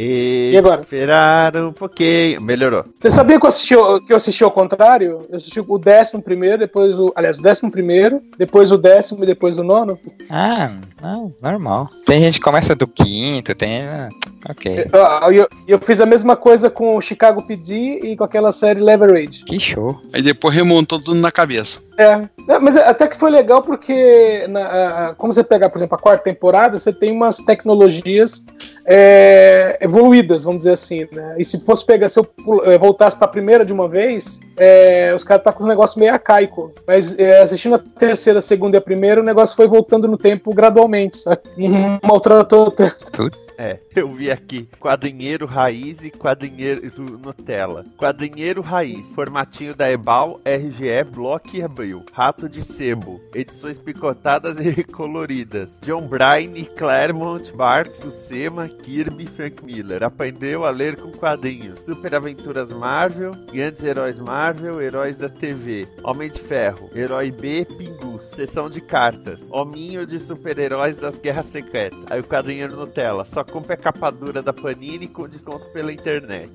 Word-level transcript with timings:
E, 0.00 0.52
E 0.52 0.56
agora? 0.56 0.80
esperar 0.80 1.56
um 1.56 1.72
pouquinho. 1.72 2.40
Melhorou. 2.40 2.84
Você 3.00 3.10
sabia 3.10 3.38
que 3.40 3.44
eu 3.44 3.48
assisti, 3.48 3.74
que 4.06 4.12
eu 4.12 4.16
assisti 4.16 4.44
ao 4.44 4.50
contrário? 4.52 5.26
Eu 5.28 5.36
assisti 5.36 5.58
o 5.66 5.78
décimo 5.78 6.22
primeiro, 6.22 6.58
depois 6.58 6.96
o. 6.96 7.12
Aliás, 7.16 7.36
o 7.38 7.42
décimo 7.42 7.68
primeiro, 7.70 8.22
depois 8.38 8.70
o 8.70 8.78
décimo 8.78 9.24
e 9.24 9.26
depois 9.26 9.58
o 9.58 9.64
nono. 9.64 9.98
Ah, 10.30 10.70
não, 11.02 11.34
normal. 11.42 11.88
Tem 12.06 12.20
gente 12.20 12.34
que 12.38 12.44
começa 12.44 12.76
do 12.76 12.86
quinto, 12.86 13.54
tem. 13.56 13.82
ah, 13.82 14.08
Ok. 14.48 14.86
Eu, 14.92 15.32
eu, 15.32 15.48
eu 15.66 15.78
fiz 15.80 16.00
a 16.00 16.06
mesma 16.06 16.36
coisa 16.36 16.70
com 16.70 16.96
o 16.96 17.00
Chicago 17.00 17.42
PD 17.42 18.00
e 18.04 18.16
com 18.16 18.22
aquela 18.22 18.52
série 18.52 18.80
Leverage. 18.80 19.44
Que 19.44 19.58
show. 19.58 20.00
Aí 20.12 20.22
depois 20.22 20.54
remontou 20.54 21.00
tudo 21.00 21.16
na 21.16 21.32
cabeça. 21.32 21.80
É, 21.98 22.28
É, 22.48 22.58
mas 22.58 22.76
até 22.76 23.06
que 23.06 23.16
foi 23.16 23.30
legal 23.30 23.60
porque, 23.62 24.46
na, 24.48 24.60
a- 24.64 25.08
a- 25.08 25.14
como 25.14 25.32
você 25.32 25.44
pegar, 25.44 25.68
por 25.68 25.78
exemplo, 25.78 25.96
a 25.96 26.00
quarta 26.00 26.24
temporada, 26.24 26.78
você 26.78 26.92
tem 26.92 27.12
umas 27.12 27.36
tecnologias 27.38 28.44
é, 28.86 29.76
evoluídas, 29.80 30.44
vamos 30.44 30.60
dizer 30.60 30.72
assim, 30.72 31.06
né? 31.12 31.34
E 31.38 31.44
se 31.44 31.60
fosse 31.64 31.84
pegar, 31.84 32.08
se 32.08 32.18
eu 32.18 32.26
eh, 32.64 32.78
voltasse 32.78 33.16
pra 33.16 33.28
primeira 33.28 33.64
de 33.64 33.72
uma 33.72 33.86
vez, 33.86 34.40
é, 34.56 35.12
os 35.14 35.22
caras 35.22 35.44
tá 35.44 35.52
com 35.52 35.64
um 35.64 35.68
negócio 35.68 35.98
meio 36.00 36.12
arcaico. 36.12 36.72
Mas 36.86 37.18
é, 37.18 37.42
assistindo 37.42 37.74
a 37.74 37.78
terceira, 37.78 38.38
a 38.38 38.42
segunda 38.42 38.76
e 38.76 38.78
a 38.78 38.82
primeira, 38.82 39.20
o 39.20 39.24
negócio 39.24 39.54
foi 39.54 39.66
voltando 39.66 40.08
no 40.08 40.16
tempo 40.16 40.54
gradualmente, 40.54 41.18
sabe? 41.18 41.40
Não 41.58 41.98
maltratou 42.02 42.70
tanto. 42.70 42.96
É, 43.60 43.80
eu 43.96 44.08
vi 44.12 44.30
aqui 44.30 44.68
quadrinheiro 44.78 45.44
raiz 45.44 45.98
e 46.04 46.12
quadrinheiro 46.12 46.80
Nutella. 47.20 47.84
Quadrinheiro 47.98 48.62
raiz, 48.62 49.04
formatinho 49.16 49.74
da 49.74 49.90
Ebal, 49.90 50.40
RGE, 50.44 51.02
Block 51.12 51.58
e 51.58 51.62
Abril. 51.64 52.04
Rato 52.12 52.37
de 52.46 52.60
sebo, 52.60 53.18
edições 53.34 53.78
picotadas 53.78 54.58
e 54.58 54.84
coloridas. 54.84 55.70
John 55.80 56.06
Bryan, 56.06 56.52
Claremont, 56.76 57.50
Barks, 57.52 58.00
Buscema, 58.00 58.68
Kirby 58.68 59.24
e 59.24 59.26
Frank 59.26 59.64
Miller. 59.64 60.02
Aprendeu 60.02 60.66
a 60.66 60.70
ler 60.70 60.96
com 60.96 61.10
quadrinhos. 61.10 61.80
Super 61.86 62.14
Aventuras 62.14 62.70
Marvel, 62.70 63.32
Grandes 63.50 63.82
Heróis 63.82 64.18
Marvel, 64.18 64.82
Heróis 64.82 65.16
da 65.16 65.30
TV. 65.30 65.88
Homem 66.04 66.30
de 66.30 66.40
Ferro, 66.40 66.90
Herói 66.94 67.30
B, 67.30 67.64
Pingus. 67.64 68.26
Sessão 68.34 68.68
de 68.68 68.82
cartas. 68.82 69.40
Hominho 69.50 70.06
de 70.06 70.20
super-heróis 70.20 70.96
das 70.96 71.18
Guerras 71.18 71.46
Secretas. 71.46 71.98
Aí 72.10 72.20
o 72.20 72.24
quadrinheiro 72.24 72.76
Nutella. 72.76 73.24
Só 73.24 73.42
compra 73.42 73.74
a 73.74 73.78
capa 73.78 74.10
dura 74.10 74.42
da 74.42 74.52
Panini 74.52 75.06
com 75.06 75.26
desconto 75.28 75.66
pela 75.70 75.92
internet. 75.92 76.52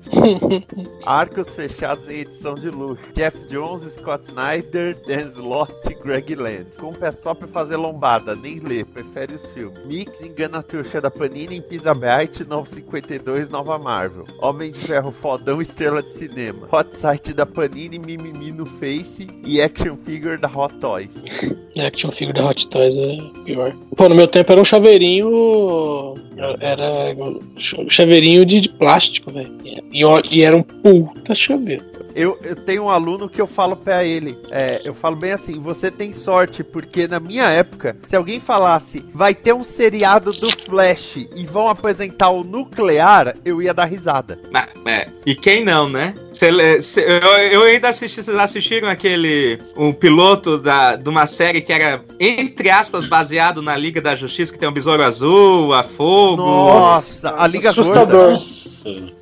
Arcos 1.04 1.54
fechados 1.54 2.08
em 2.08 2.20
edição 2.20 2.54
de 2.54 2.70
luxo. 2.70 3.02
Jeff 3.12 3.36
Jones, 3.48 3.94
Scott 3.94 4.28
Snyder, 4.28 4.94
Dan 5.06 5.30
Slott 5.32 5.73
e 5.90 5.94
Greg 5.94 6.34
Land. 6.34 6.66
Compra 6.78 7.12
só 7.12 7.34
pra 7.34 7.48
fazer 7.48 7.76
lombada, 7.76 8.34
nem 8.34 8.58
lê, 8.60 8.84
prefere 8.84 9.34
os 9.34 9.46
filmes. 9.46 9.78
Mix 9.86 10.20
engana 10.20 10.58
a 10.58 10.62
trouxa 10.62 11.00
da 11.00 11.10
Panini 11.10 11.56
em 11.56 11.62
Pizza 11.62 11.94
Bright 11.94 12.44
952 12.44 13.48
Nova 13.48 13.78
Marvel. 13.78 14.24
Homem 14.40 14.70
de 14.70 14.78
Ferro 14.78 15.12
fodão 15.12 15.60
estrela 15.60 16.02
de 16.02 16.12
cinema. 16.12 16.68
Hot 16.70 16.96
site 16.98 17.32
da 17.32 17.46
Panini, 17.46 17.98
mimimi 17.98 18.52
no 18.52 18.66
Face 18.66 19.26
e 19.44 19.60
action 19.60 19.96
figure 20.04 20.36
da 20.36 20.48
Hot 20.48 20.74
Toys. 20.76 21.10
Action 21.76 22.12
figure 22.12 22.38
da 22.38 22.46
Hot 22.46 22.68
Toys 22.68 22.96
é 22.96 23.18
pior. 23.44 23.74
Pô, 23.96 24.08
no 24.08 24.14
meu 24.14 24.28
tempo 24.28 24.52
era 24.52 24.60
um 24.60 24.64
chaveirinho. 24.64 26.14
Era 26.60 27.12
um 27.18 27.90
chaveirinho 27.90 28.44
de, 28.46 28.60
de 28.60 28.68
plástico, 28.68 29.32
velho. 29.32 29.52
E, 29.64 30.04
e 30.30 30.42
era 30.42 30.56
um 30.56 30.62
puta 30.62 31.34
chaveiro. 31.34 31.93
Eu, 32.14 32.38
eu 32.42 32.54
tenho 32.54 32.84
um 32.84 32.90
aluno 32.90 33.28
que 33.28 33.40
eu 33.40 33.46
falo 33.46 33.76
pra 33.76 34.04
ele, 34.04 34.38
é, 34.50 34.80
eu 34.84 34.94
falo 34.94 35.16
bem 35.16 35.32
assim, 35.32 35.60
você 35.60 35.90
tem 35.90 36.12
sorte, 36.12 36.62
porque 36.62 37.08
na 37.08 37.18
minha 37.18 37.48
época, 37.50 37.96
se 38.06 38.14
alguém 38.14 38.38
falasse, 38.38 39.04
vai 39.12 39.34
ter 39.34 39.52
um 39.52 39.64
seriado 39.64 40.30
do 40.32 40.48
Flash 40.64 41.16
e 41.34 41.44
vão 41.44 41.68
apresentar 41.68 42.30
o 42.30 42.44
nuclear, 42.44 43.34
eu 43.44 43.60
ia 43.60 43.74
dar 43.74 43.86
risada. 43.86 44.38
Ah, 44.52 44.68
é. 44.86 45.08
E 45.26 45.34
quem 45.34 45.64
não, 45.64 45.88
né? 45.88 46.14
Cê 46.30 46.80
cê- 46.82 47.04
eu, 47.04 47.28
eu 47.30 47.62
ainda 47.64 47.88
assisti, 47.88 48.22
vocês 48.22 48.38
assistiram 48.38 48.88
aquele 48.88 49.58
um 49.76 49.92
piloto 49.92 50.58
da, 50.58 50.96
de 50.96 51.08
uma 51.08 51.26
série 51.26 51.60
que 51.60 51.72
era, 51.72 52.04
entre 52.20 52.70
aspas, 52.70 53.06
baseado 53.06 53.60
na 53.62 53.76
Liga 53.76 54.00
da 54.00 54.14
Justiça, 54.14 54.52
que 54.52 54.58
tem 54.58 54.68
o 54.68 54.72
Besouro 54.72 55.02
Azul, 55.02 55.72
a 55.74 55.82
Fogo. 55.82 56.42
Nossa, 56.42 57.34
a 57.36 57.46
Liga 57.46 57.70
Assustador. 57.70 58.36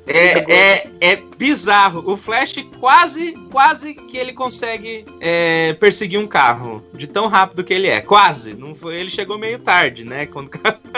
É, 0.05 0.51
é, 0.53 0.87
é 0.99 1.19
bizarro. 1.37 2.03
O 2.05 2.17
Flash 2.17 2.55
quase, 2.79 3.33
quase 3.49 3.93
que 3.93 4.17
ele 4.17 4.33
consegue 4.33 5.05
é, 5.21 5.73
perseguir 5.73 6.19
um 6.19 6.27
carro. 6.27 6.83
De 6.93 7.07
tão 7.07 7.27
rápido 7.27 7.63
que 7.63 7.73
ele 7.73 7.87
é. 7.87 8.01
Quase. 8.01 8.53
Não 8.53 8.75
foi, 8.75 8.95
ele 8.95 9.09
chegou 9.09 9.37
meio 9.37 9.59
tarde, 9.59 10.03
né? 10.03 10.25
Quando... 10.25 10.49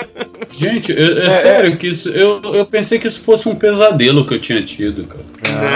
Gente, 0.49 0.91
eu- 0.91 1.21
é, 1.21 1.41
sério 1.41 1.77
que 1.77 1.87
isso. 1.87 2.09
Eu, 2.09 2.41
eu 2.53 2.65
pensei 2.65 2.99
que 2.99 3.07
isso 3.07 3.21
fosse 3.21 3.47
um 3.47 3.55
pesadelo 3.55 4.25
que 4.25 4.33
eu 4.33 4.41
tinha 4.41 4.61
tido, 4.63 5.05
cara. 5.05 5.25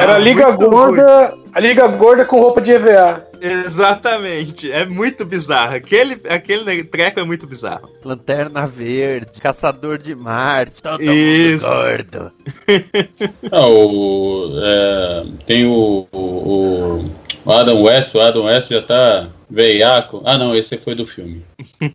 Era 0.02 0.16
a 0.16 0.20
Liga 0.20 0.50
Gorda. 0.52 1.38
A 1.54 1.60
Liga 1.60 1.88
Gorda 1.88 2.26
com 2.26 2.40
roupa 2.40 2.62
de 2.62 2.72
EVA. 2.72 3.29
Exatamente. 3.42 4.72
É 4.72 4.86
muito 4.86 5.26
bizarro. 5.26 5.76
Aquele, 5.76 6.20
aquele 6.28 6.84
treco 6.84 7.20
é 7.20 7.24
muito 7.24 7.48
bizarro. 7.48 7.90
Lanterna 8.04 8.66
Verde, 8.66 9.40
Caçador 9.40 9.98
de 9.98 10.16
Marte, 10.16 10.82
todo 10.82 11.02
Isso. 11.02 11.68
mundo 11.68 11.78
gordo. 11.78 12.32
Ah, 13.52 13.68
o, 13.68 14.52
é, 14.62 15.26
tem 15.46 15.66
o, 15.66 16.08
o, 16.12 17.06
o 17.46 17.52
Adam 17.52 17.82
West, 17.84 18.14
o 18.14 18.20
Adam 18.20 18.46
West 18.46 18.70
já 18.70 18.82
tá 18.82 19.28
veiaco. 19.50 20.22
Ah, 20.26 20.38
não, 20.38 20.56
esse 20.56 20.78
foi 20.78 20.96
do 20.96 21.08
filme. 21.08 21.44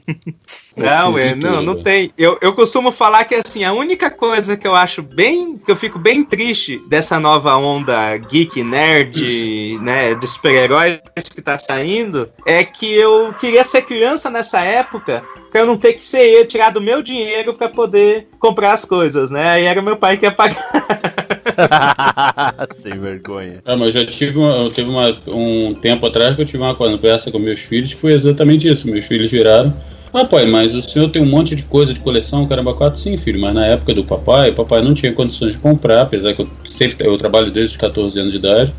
Não, 0.76 1.16
é, 1.16 1.34
de 1.34 1.36
não, 1.36 1.62
não 1.62 1.80
tem. 1.84 2.10
Eu, 2.18 2.36
eu 2.40 2.52
costumo 2.52 2.90
falar 2.90 3.24
que 3.26 3.36
assim, 3.36 3.62
a 3.62 3.72
única 3.72 4.10
coisa 4.10 4.56
que 4.56 4.66
eu 4.66 4.74
acho 4.74 5.02
bem. 5.02 5.56
que 5.56 5.70
eu 5.70 5.76
fico 5.76 6.00
bem 6.00 6.24
triste 6.24 6.82
dessa 6.88 7.20
nova 7.20 7.56
onda 7.56 8.16
geek, 8.16 8.64
nerd, 8.64 9.78
né, 9.80 10.16
de 10.16 10.26
super-heróis 10.26 10.98
que 11.32 11.40
tá 11.40 11.56
saindo, 11.60 12.28
é 12.44 12.64
que 12.64 12.92
eu 12.92 13.32
queria 13.38 13.62
ser 13.62 13.82
criança 13.82 14.28
nessa 14.28 14.62
época 14.62 15.22
pra 15.48 15.60
eu 15.60 15.66
não 15.66 15.78
ter 15.78 15.92
que 15.92 16.02
ser 16.02 16.24
eu, 16.24 16.44
tirar 16.44 16.70
do 16.70 16.80
meu 16.80 17.00
dinheiro 17.00 17.54
pra 17.54 17.68
poder 17.68 18.26
comprar 18.40 18.72
as 18.72 18.84
coisas, 18.84 19.30
né? 19.30 19.50
Aí 19.50 19.64
era 19.66 19.80
meu 19.80 19.96
pai 19.96 20.16
que 20.16 20.26
ia 20.26 20.32
pagar. 20.32 20.58
Sem 22.82 22.98
vergonha. 22.98 23.60
Ah, 23.64 23.76
mas 23.76 23.94
eu 23.94 24.02
já 24.02 24.06
tive 24.10 24.38
uma, 24.38 24.50
eu 24.56 24.70
teve 24.70 24.88
uma- 24.90 25.16
um 25.28 25.74
tempo 25.74 26.06
atrás 26.06 26.34
que 26.34 26.42
eu 26.42 26.46
tive 26.46 26.62
uma 26.62 26.74
conversa 26.74 27.30
com 27.30 27.38
meus 27.38 27.60
filhos 27.60 27.94
que 27.94 28.00
foi 28.00 28.12
exatamente 28.12 28.68
isso. 28.68 28.88
Meus 28.88 29.04
filhos 29.04 29.30
viraram. 29.30 29.72
Ah, 30.12 30.24
pai, 30.24 30.46
mas 30.46 30.74
o 30.74 30.82
senhor 30.82 31.08
tem 31.10 31.20
um 31.20 31.26
monte 31.26 31.56
de 31.56 31.64
coisa 31.64 31.92
de 31.92 31.98
coleção, 31.98 32.46
caramba, 32.46 32.72
quatro, 32.74 33.00
sim, 33.00 33.16
filho. 33.16 33.40
Mas 33.40 33.54
na 33.54 33.66
época 33.66 33.92
do 33.94 34.04
papai, 34.04 34.50
o 34.50 34.54
papai 34.54 34.80
não 34.80 34.94
tinha 34.94 35.12
condições 35.12 35.52
de 35.54 35.58
comprar, 35.58 36.02
apesar 36.02 36.34
que 36.34 36.42
eu 36.42 36.48
sempre 36.70 37.04
eu 37.06 37.16
trabalho 37.18 37.50
desde 37.50 37.72
os 37.72 37.76
14 37.76 38.18
anos 38.20 38.32
de 38.32 38.38
idade. 38.38 38.72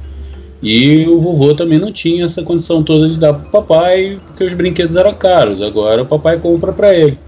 E 0.62 1.06
o 1.07 1.19
vovô 1.19 1.54
também 1.54 1.78
não 1.78 1.92
tinha 1.92 2.25
essa 2.25 2.42
condição 2.42 2.83
toda 2.83 3.10
de 3.10 3.18
dar 3.18 3.33
pro 3.33 3.50
papai, 3.51 4.19
porque 4.25 4.44
os 4.45 4.54
brinquedos 4.54 4.95
eram 4.95 5.13
caros. 5.13 5.62
Agora 5.62 6.04
o 6.04 6.06
papai 6.06 6.39
compra 6.39 6.71
pra 6.74 6.95
ele. 6.95 7.19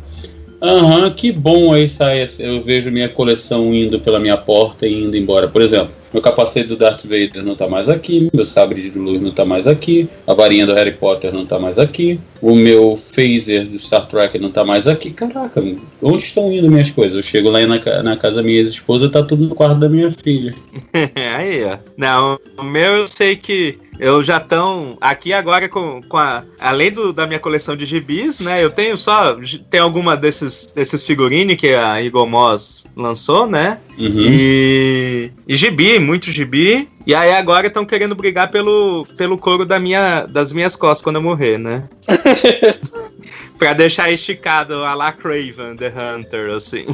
Aham, 0.62 1.10
que 1.12 1.32
bom 1.32 1.72
aí 1.74 1.88
sai. 1.88 2.24
esse- 2.24 2.42
Eu 2.42 2.64
vejo 2.64 2.90
minha 2.92 3.08
coleção 3.10 3.74
indo 3.74 4.00
pela 4.00 4.20
minha 4.20 4.38
porta 4.38 4.88
e 4.88 4.94
indo 5.04 5.16
embora. 5.16 5.48
Por 5.48 5.62
exemplo, 5.62 5.92
meu 6.18 6.22
capacete 6.22 6.68
do 6.68 6.76
Darth 6.76 7.04
Vader 7.04 7.44
não 7.44 7.56
tá 7.56 7.68
mais 7.68 7.88
aqui, 7.88 8.30
meu 8.34 8.46
sabre 8.46 8.90
de 8.90 8.98
luz 8.98 9.22
não 9.22 9.32
tá 9.32 9.46
mais 9.46 9.68
aqui, 9.68 10.10
a 10.26 10.34
varinha 10.34 10.66
do 10.66 10.74
Harry 10.74 10.94
Potter 10.94 11.32
não 11.32 11.46
tá 11.46 11.60
mais 11.60 11.78
aqui, 11.78 12.20
o 12.42 12.56
meu 12.56 13.00
phaser 13.14 13.68
do 13.68 13.78
Star 13.78 14.08
Trek 14.08 14.38
não 14.40 14.50
tá 14.50 14.66
mais 14.66 14.88
aqui. 14.88 15.12
Caraca, 15.12 15.64
onde 16.02 16.24
estão 16.24 16.52
indo 16.52 16.70
minhas 16.70 16.90
coisas? 16.90 17.16
Eu 17.16 17.22
chego 17.22 17.50
lá 17.50 17.60
na, 17.66 18.04
na 18.04 18.18
casa 18.18 18.38
da 18.38 18.44
minha 18.44 18.60
ex-esposa, 18.60 19.10
tá 19.10 19.22
tudo 19.22 19.46
no 19.46 19.56
quarto 19.56 19.80
da 19.80 19.88
minha 19.88 20.10
filha. 20.10 20.56
Aí, 21.38 21.64
ó. 21.64 21.78
Não, 21.96 22.40
o 22.58 22.64
meu 22.64 22.98
eu 22.98 23.08
sei 23.08 23.36
que 23.36 23.78
eu 24.00 24.24
já 24.24 24.38
estão 24.38 24.98
aqui 25.02 25.34
agora 25.34 25.68
com, 25.68 26.02
com 26.04 26.18
a. 26.18 26.44
Além 26.60 26.92
do, 26.92 27.12
da 27.12 27.26
minha 27.26 27.40
coleção 27.40 27.76
de 27.76 27.86
gibis, 27.86 28.40
né? 28.40 28.64
Eu 28.64 28.70
tenho 28.70 28.96
só. 28.98 29.38
Tem 29.70 29.80
alguma 29.80 30.16
desses, 30.16 30.68
desses 30.74 31.06
figurines 31.06 31.58
que 31.58 31.74
a 31.74 32.04
Eagle 32.04 32.28
Moss 32.28 32.88
lançou, 32.96 33.48
né? 33.48 33.80
Uhum. 33.98 34.22
E, 34.24 35.32
e 35.48 35.56
gibi, 35.56 35.98
muito 35.98 36.30
gibi. 36.30 36.90
E 37.06 37.16
aí 37.16 37.32
agora 37.32 37.68
estão 37.68 37.86
querendo 37.86 38.14
brigar 38.14 38.52
pelo, 38.52 39.08
pelo 39.16 39.38
couro 39.38 39.66
da 39.66 39.80
minha, 39.80 40.26
das 40.26 40.52
minhas 40.52 40.76
costas 40.76 41.02
quando 41.02 41.16
eu 41.16 41.22
morrer, 41.22 41.58
né? 41.58 41.88
pra 43.58 43.74
deixar 43.74 44.12
esticado 44.12 44.84
a 44.84 44.94
la 44.94 45.14
Craven 45.14 45.78
the 45.78 45.88
Hunter, 45.90 46.52
assim. 46.52 46.86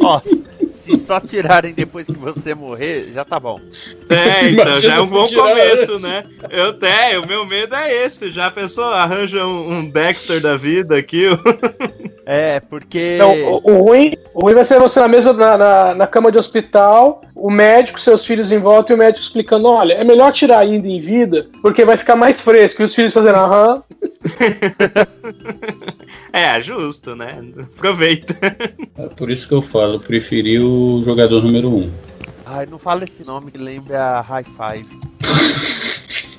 Ó, 0.00 0.20
se 0.88 1.06
só 1.06 1.20
tirarem 1.20 1.74
depois 1.74 2.06
que 2.06 2.16
você 2.16 2.54
morrer, 2.54 3.10
já 3.12 3.24
tá 3.24 3.38
bom. 3.38 3.60
É, 4.08 4.48
então 4.48 4.64
Imagina 4.64 4.80
já 4.80 4.94
é 4.94 5.00
um 5.00 5.06
bom 5.06 5.28
começo, 5.28 5.98
né? 5.98 6.24
Eu 6.50 6.70
até, 6.70 7.18
o 7.18 7.26
meu 7.26 7.44
medo 7.44 7.74
é 7.74 8.04
esse. 8.04 8.30
Já 8.30 8.50
pensou? 8.50 8.84
Arranja 8.84 9.44
um, 9.46 9.70
um 9.70 9.90
Dexter 9.90 10.40
da 10.40 10.56
vida 10.56 10.96
aqui. 10.96 11.26
É, 12.30 12.60
porque. 12.60 13.16
Não, 13.18 13.32
o, 13.32 13.70
o 13.70 13.82
ruim, 13.84 14.12
o 14.34 14.42
ruim 14.42 14.52
vai 14.52 14.62
ser 14.62 14.78
você 14.78 15.00
na 15.00 15.08
mesa, 15.08 15.32
na, 15.32 15.56
na, 15.56 15.94
na 15.94 16.06
cama 16.06 16.30
de 16.30 16.36
hospital, 16.36 17.22
o 17.34 17.50
médico, 17.50 17.98
seus 17.98 18.26
filhos 18.26 18.52
em 18.52 18.58
volta 18.58 18.92
e 18.92 18.94
o 18.94 18.98
médico 18.98 19.24
explicando: 19.24 19.66
olha, 19.66 19.94
é 19.94 20.04
melhor 20.04 20.30
tirar 20.30 20.58
ainda 20.58 20.86
em 20.86 21.00
vida, 21.00 21.46
porque 21.62 21.86
vai 21.86 21.96
ficar 21.96 22.16
mais 22.16 22.38
fresco. 22.38 22.82
E 22.82 22.84
os 22.84 22.94
filhos 22.94 23.14
fazendo, 23.14 23.36
aham. 23.36 23.82
É, 26.32 26.60
justo, 26.62 27.14
né? 27.14 27.42
Aproveita. 27.76 28.34
É 28.96 29.06
por 29.08 29.30
isso 29.30 29.46
que 29.46 29.54
eu 29.54 29.62
falo, 29.62 30.00
preferi 30.00 30.58
o 30.58 31.02
jogador 31.04 31.42
número 31.42 31.74
1. 31.74 31.90
Ai, 32.46 32.66
não 32.66 32.78
fala 32.78 33.04
esse 33.04 33.22
nome 33.24 33.50
que 33.50 33.58
lembra 33.58 34.20
High 34.22 34.44
Five. 34.44 34.88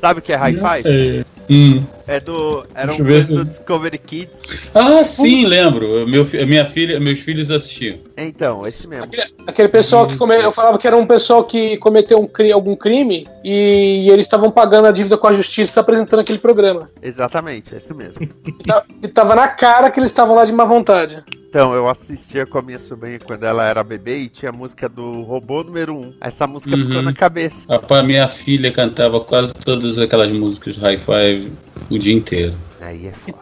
Sabe 0.00 0.20
o 0.20 0.22
que 0.22 0.32
é 0.32 0.36
High 0.36 0.54
Five? 0.54 0.82
É. 0.86 1.24
Hum. 1.50 1.84
É 2.06 2.20
do. 2.20 2.66
Era 2.74 2.92
um 2.92 2.96
coisa 2.98 3.26
se- 3.28 3.34
do 3.34 3.44
Discovery 3.44 3.98
Kids. 3.98 4.38
Ah, 4.74 5.04
sim, 5.04 5.46
lembro. 5.46 6.06
Meu, 6.06 6.26
minha 6.46 6.66
filha, 6.66 7.00
meus 7.00 7.20
filhos 7.20 7.50
assistiam. 7.50 7.98
Então, 8.16 8.66
esse 8.66 8.86
mesmo. 8.86 9.10
Aquele 9.46 9.68
pessoal 9.68 10.06
que 10.06 10.16
come... 10.16 10.34
eu 10.36 10.52
falava 10.52 10.78
que 10.78 10.86
era 10.86 10.96
um 10.96 11.06
pessoal 11.06 11.44
que 11.44 11.76
cometeu 11.78 12.18
um 12.20 12.52
algum 12.52 12.76
crime 12.76 13.26
e, 13.42 14.04
e 14.06 14.10
eles 14.10 14.26
estavam 14.26 14.50
pagando 14.50 14.86
a 14.86 14.92
dívida 14.92 15.16
com 15.16 15.26
a 15.26 15.32
justiça 15.32 15.80
apresentando 15.80 16.20
aquele 16.20 16.38
programa. 16.38 16.90
Exatamente, 17.02 17.74
é 17.74 17.78
esse 17.78 17.92
mesmo. 17.94 18.28
E 18.46 18.52
ta- 18.64 18.84
E 19.02 19.08
tava 19.08 19.34
na 19.34 19.48
cara 19.48 19.90
que 19.90 19.98
eles 20.00 20.10
estavam 20.10 20.34
lá 20.36 20.44
de 20.44 20.52
má 20.52 20.64
vontade. 20.64 21.22
Então, 21.48 21.72
eu 21.72 21.88
assistia 21.88 22.44
com 22.44 22.58
a 22.58 22.62
minha 22.62 22.80
sobrinha 22.80 23.20
quando 23.24 23.44
ela 23.44 23.64
era 23.64 23.84
bebê 23.84 24.18
e 24.18 24.28
tinha 24.28 24.48
a 24.50 24.52
música 24.52 24.88
do 24.88 25.22
robô 25.22 25.62
número 25.62 25.94
1. 25.96 26.14
Essa 26.20 26.48
música 26.48 26.74
Uhum. 26.74 26.82
ficou 26.82 27.00
na 27.02 27.12
cabeça. 27.12 27.54
Rapaz, 27.70 28.04
minha 28.04 28.26
filha 28.26 28.72
cantava 28.72 29.20
quase 29.20 29.54
todas 29.54 29.96
aquelas 29.98 30.32
músicas 30.32 30.76
high 30.76 30.98
five 31.34 31.52
o 31.90 31.98
dia 31.98 32.14
inteiro. 32.14 32.54
Aí 32.80 33.06
é 33.06 33.12
foda. 33.12 33.38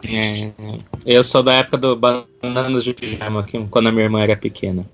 Eu 1.05 1.23
sou 1.23 1.43
da 1.43 1.53
época 1.53 1.77
do 1.77 1.95
Bananas 1.95 2.83
de 2.83 2.93
Pijama, 2.93 3.45
quando 3.69 3.87
a 3.87 3.91
minha 3.91 4.05
irmã 4.05 4.21
era 4.21 4.35
pequena. 4.37 4.85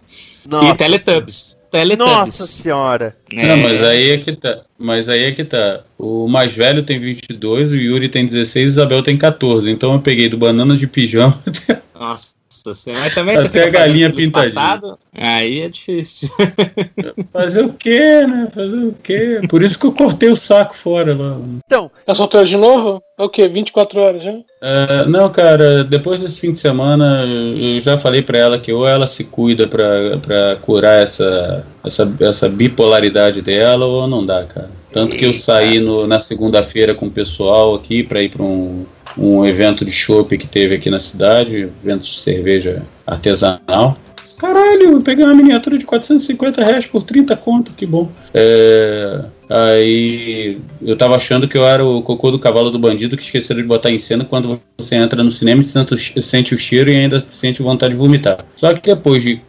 Nossa, 0.48 0.74
e 0.74 0.78
Teletubbies. 0.78 1.58
Teletubbies. 1.70 2.18
Nossa 2.18 2.48
senhora. 2.48 3.16
É. 3.32 3.48
Não, 3.48 3.58
mas 3.58 3.84
aí 3.84 4.10
é 4.10 4.18
que 4.18 4.36
tá. 4.36 4.62
Mas 4.78 5.08
aí 5.08 5.26
é 5.26 5.32
que 5.32 5.44
tá. 5.44 5.84
O 5.98 6.28
mais 6.28 6.52
velho 6.54 6.84
tem 6.84 7.00
22, 7.00 7.72
o 7.72 7.76
Yuri 7.76 8.10
tem 8.10 8.26
16 8.26 8.56
e 8.56 8.60
a 8.60 8.64
Isabel 8.64 9.04
tem 9.04 9.18
14. 9.18 9.70
Então 9.70 9.94
eu 9.94 10.00
peguei 10.00 10.30
do 10.30 10.38
banana 10.38 10.76
de 10.76 10.88
pijama. 10.88 11.42
Nossa 12.00 12.34
senhora. 12.74 13.04
Mas 13.04 13.14
também 13.14 13.36
você 13.36 13.46
Até 13.48 13.64
a 13.66 13.70
galinha 13.70 14.10
pintadinha. 14.10 14.32
passado, 14.32 14.98
aí 15.14 15.60
é 15.62 15.70
difícil. 15.70 16.30
Fazer 17.34 17.66
o 17.66 17.74
quê, 17.74 18.26
né? 18.26 18.48
Fazer 18.54 18.76
o 18.76 18.96
quê? 19.04 19.42
Por 19.50 19.62
isso 19.62 19.78
que 19.78 19.86
eu 19.86 19.92
cortei 19.92 20.30
o 20.30 20.36
saco 20.36 20.76
fora 20.76 21.14
lá. 21.16 21.38
Então, 21.66 21.92
Tá 22.06 22.16
solteiro 22.16 22.48
de 22.48 22.56
novo? 22.58 23.02
É 23.20 23.24
o 23.24 23.30
quê? 23.30 23.48
24 23.50 24.00
horas 24.00 24.24
já? 24.24 24.32
É, 24.62 25.06
não, 25.08 25.30
cara, 25.30 25.84
depois 25.84 26.22
desse 26.22 26.40
fim 26.40 26.54
de 26.54 26.60
semana, 26.60 27.26
eu 27.26 27.82
já 27.82 27.98
falei 27.98 28.22
pra 28.22 28.38
ela 28.38 28.58
que 28.60 28.72
ou 28.72 28.88
ela 28.88 29.08
se 29.08 29.24
cuida 29.26 29.68
pra, 29.68 30.18
pra 30.22 30.56
curar 30.62 31.04
essa, 31.04 31.66
essa, 31.86 32.12
essa 32.22 32.48
bipolaridade 32.50 33.42
dela, 33.42 33.86
ou 33.86 34.08
não 34.08 34.26
dá, 34.26 34.46
cara. 34.46 34.70
Tanto 34.92 35.16
que 35.16 35.26
eu 35.26 35.34
saí 35.34 35.80
no- 35.80 36.08
na 36.08 36.20
segunda-feira 36.20 36.96
com 36.96 37.06
o 37.08 37.12
pessoal 37.12 37.76
aqui 37.76 38.04
pra 38.04 38.22
ir 38.24 38.30
pra 38.30 38.42
um, 38.42 38.86
um 39.18 39.46
evento 39.46 39.84
de 39.84 39.92
chopp 39.92 40.38
que 40.38 40.48
teve 40.48 40.76
aqui 40.76 40.90
na 40.90 41.00
cidade, 41.00 41.70
evento 41.84 42.04
de 42.04 42.20
cerveja 42.20 42.84
artesanal. 43.06 43.94
Caralho, 44.40 44.94
eu 44.94 45.02
peguei 45.02 45.26
uma 45.26 45.36
miniatura 45.36 45.78
de 45.78 45.84
450 45.84 46.64
reais 46.64 46.88
por 46.88 47.04
30 47.04 47.36
conto, 47.36 47.74
que 47.74 47.86
bom. 47.86 48.10
É, 48.34 49.26
aí 49.50 50.58
eu 50.82 50.96
tava 50.96 51.18
achando 51.18 51.46
que 51.46 51.58
eu 51.58 51.66
era 51.66 51.86
o 51.86 52.02
cocô 52.02 52.32
do 52.32 52.40
cavalo 52.40 52.72
do 52.72 52.80
bandido 52.80 53.18
que 53.18 53.24
esqueceram 53.24 53.62
de 53.62 53.68
botar 53.68 53.92
em 53.92 54.00
cena 54.00 54.24
quando 54.24 54.60
você 54.78 54.96
entra 54.96 55.22
no 55.22 55.30
cinema 55.30 55.62
e 55.62 56.24
sente 56.24 56.56
o 56.56 56.58
cheiro 56.58 56.90
e 56.90 56.96
ainda 56.96 57.22
sente 57.28 57.62
vontade 57.62 57.94
de 57.94 58.00
vomitar. 58.00 58.46
Só 58.56 58.74
que 58.74 58.82
depois 58.82 59.22
de 59.22 59.42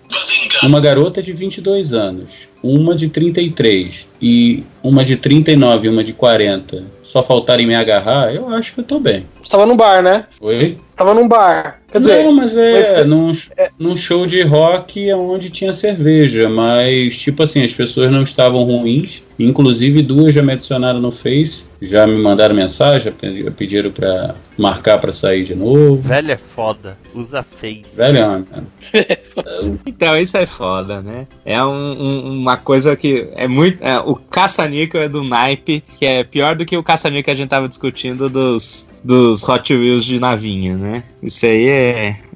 uma 0.65 0.81
garota 0.81 1.23
de 1.23 1.33
22 1.33 1.95
anos, 1.95 2.49
uma 2.61 2.95
de 2.95 3.09
33 3.09 4.09
e 4.21 4.65
uma 4.83 5.05
de 5.05 5.17
39 5.17 5.87
e 5.87 5.91
uma 5.91 6.03
de 6.03 6.13
40 6.13 6.83
só 7.01 7.23
faltarem 7.23 7.67
me 7.67 7.75
agarrar, 7.75 8.35
eu 8.35 8.49
acho 8.49 8.75
que 8.75 8.81
eu 8.81 8.85
tô 8.85 8.99
bem. 9.01 9.25
Você 9.43 9.51
tava 9.51 9.67
num 9.67 9.77
bar, 9.77 10.03
né? 10.03 10.27
Oi? 10.41 10.79
Você 10.91 10.97
tava 10.97 11.15
num 11.15 11.27
bar. 11.27 11.80
Quer 11.93 11.99
dizer, 12.01 12.25
não, 12.25 12.33
mas 12.33 12.57
é, 12.57 12.99
mas- 12.99 13.07
num, 13.09 13.33
num 13.79 13.97
show 13.97 14.27
de 14.27 14.43
rock 14.43 15.13
onde 15.13 15.51
tinha 15.51 15.73
cerveja, 15.73 16.49
mas 16.49 17.19
tipo 17.19 17.43
assim, 17.43 17.63
as 17.63 17.73
pessoas 17.73 18.11
não 18.11 18.23
estavam 18.23 18.63
ruins, 18.65 19.23
inclusive 19.39 20.01
duas 20.03 20.35
já 20.35 20.43
me 20.43 20.53
adicionaram 20.53 21.01
no 21.01 21.11
Face, 21.11 21.65
já 21.83 22.07
me 22.07 22.15
mandaram 22.21 22.55
mensagem, 22.55 23.11
pe- 23.13 23.51
pediram 23.53 23.91
pra 23.91 24.35
marcar 24.57 24.99
pra 24.99 25.13
sair 25.13 25.45
de 25.45 25.55
novo. 25.55 25.97
velho 26.01 26.31
é 26.31 26.37
foda. 26.37 26.97
Usa 27.15 27.43
Face. 27.43 27.97
Velho, 27.97 28.19
é 28.19 28.27
uma- 28.27 28.45
Então, 29.87 30.17
isso 30.19 30.37
é 30.37 30.47
foda, 30.47 31.01
né? 31.01 31.27
É 31.45 31.63
um- 31.65 31.71
um- 31.71 32.33
uma 32.41 32.57
coisa 32.57 32.95
que 32.97 33.29
é 33.37 33.49
muito. 33.49 33.83
é, 33.83 33.99
o 33.99 34.15
caça-níquel 34.15 35.03
é 35.03 35.09
do 35.09 35.23
naipe, 35.25 35.83
que 35.99 36.05
é 36.07 36.23
pior 36.25 36.55
do 36.55 36.65
que 36.65 36.77
o 36.77 36.83
caça-níquel 36.83 37.23
que 37.25 37.31
a 37.31 37.35
gente 37.35 37.49
tava 37.49 37.69
discutindo 37.69 38.29
dos, 38.29 39.01
dos 39.05 39.47
Hot 39.49 39.73
Wheels 39.75 40.05
de 40.05 40.19
navinha, 40.21 40.77
né? 40.77 41.05
Isso 41.23 41.45
aí 41.47 41.67
é, 41.69 41.80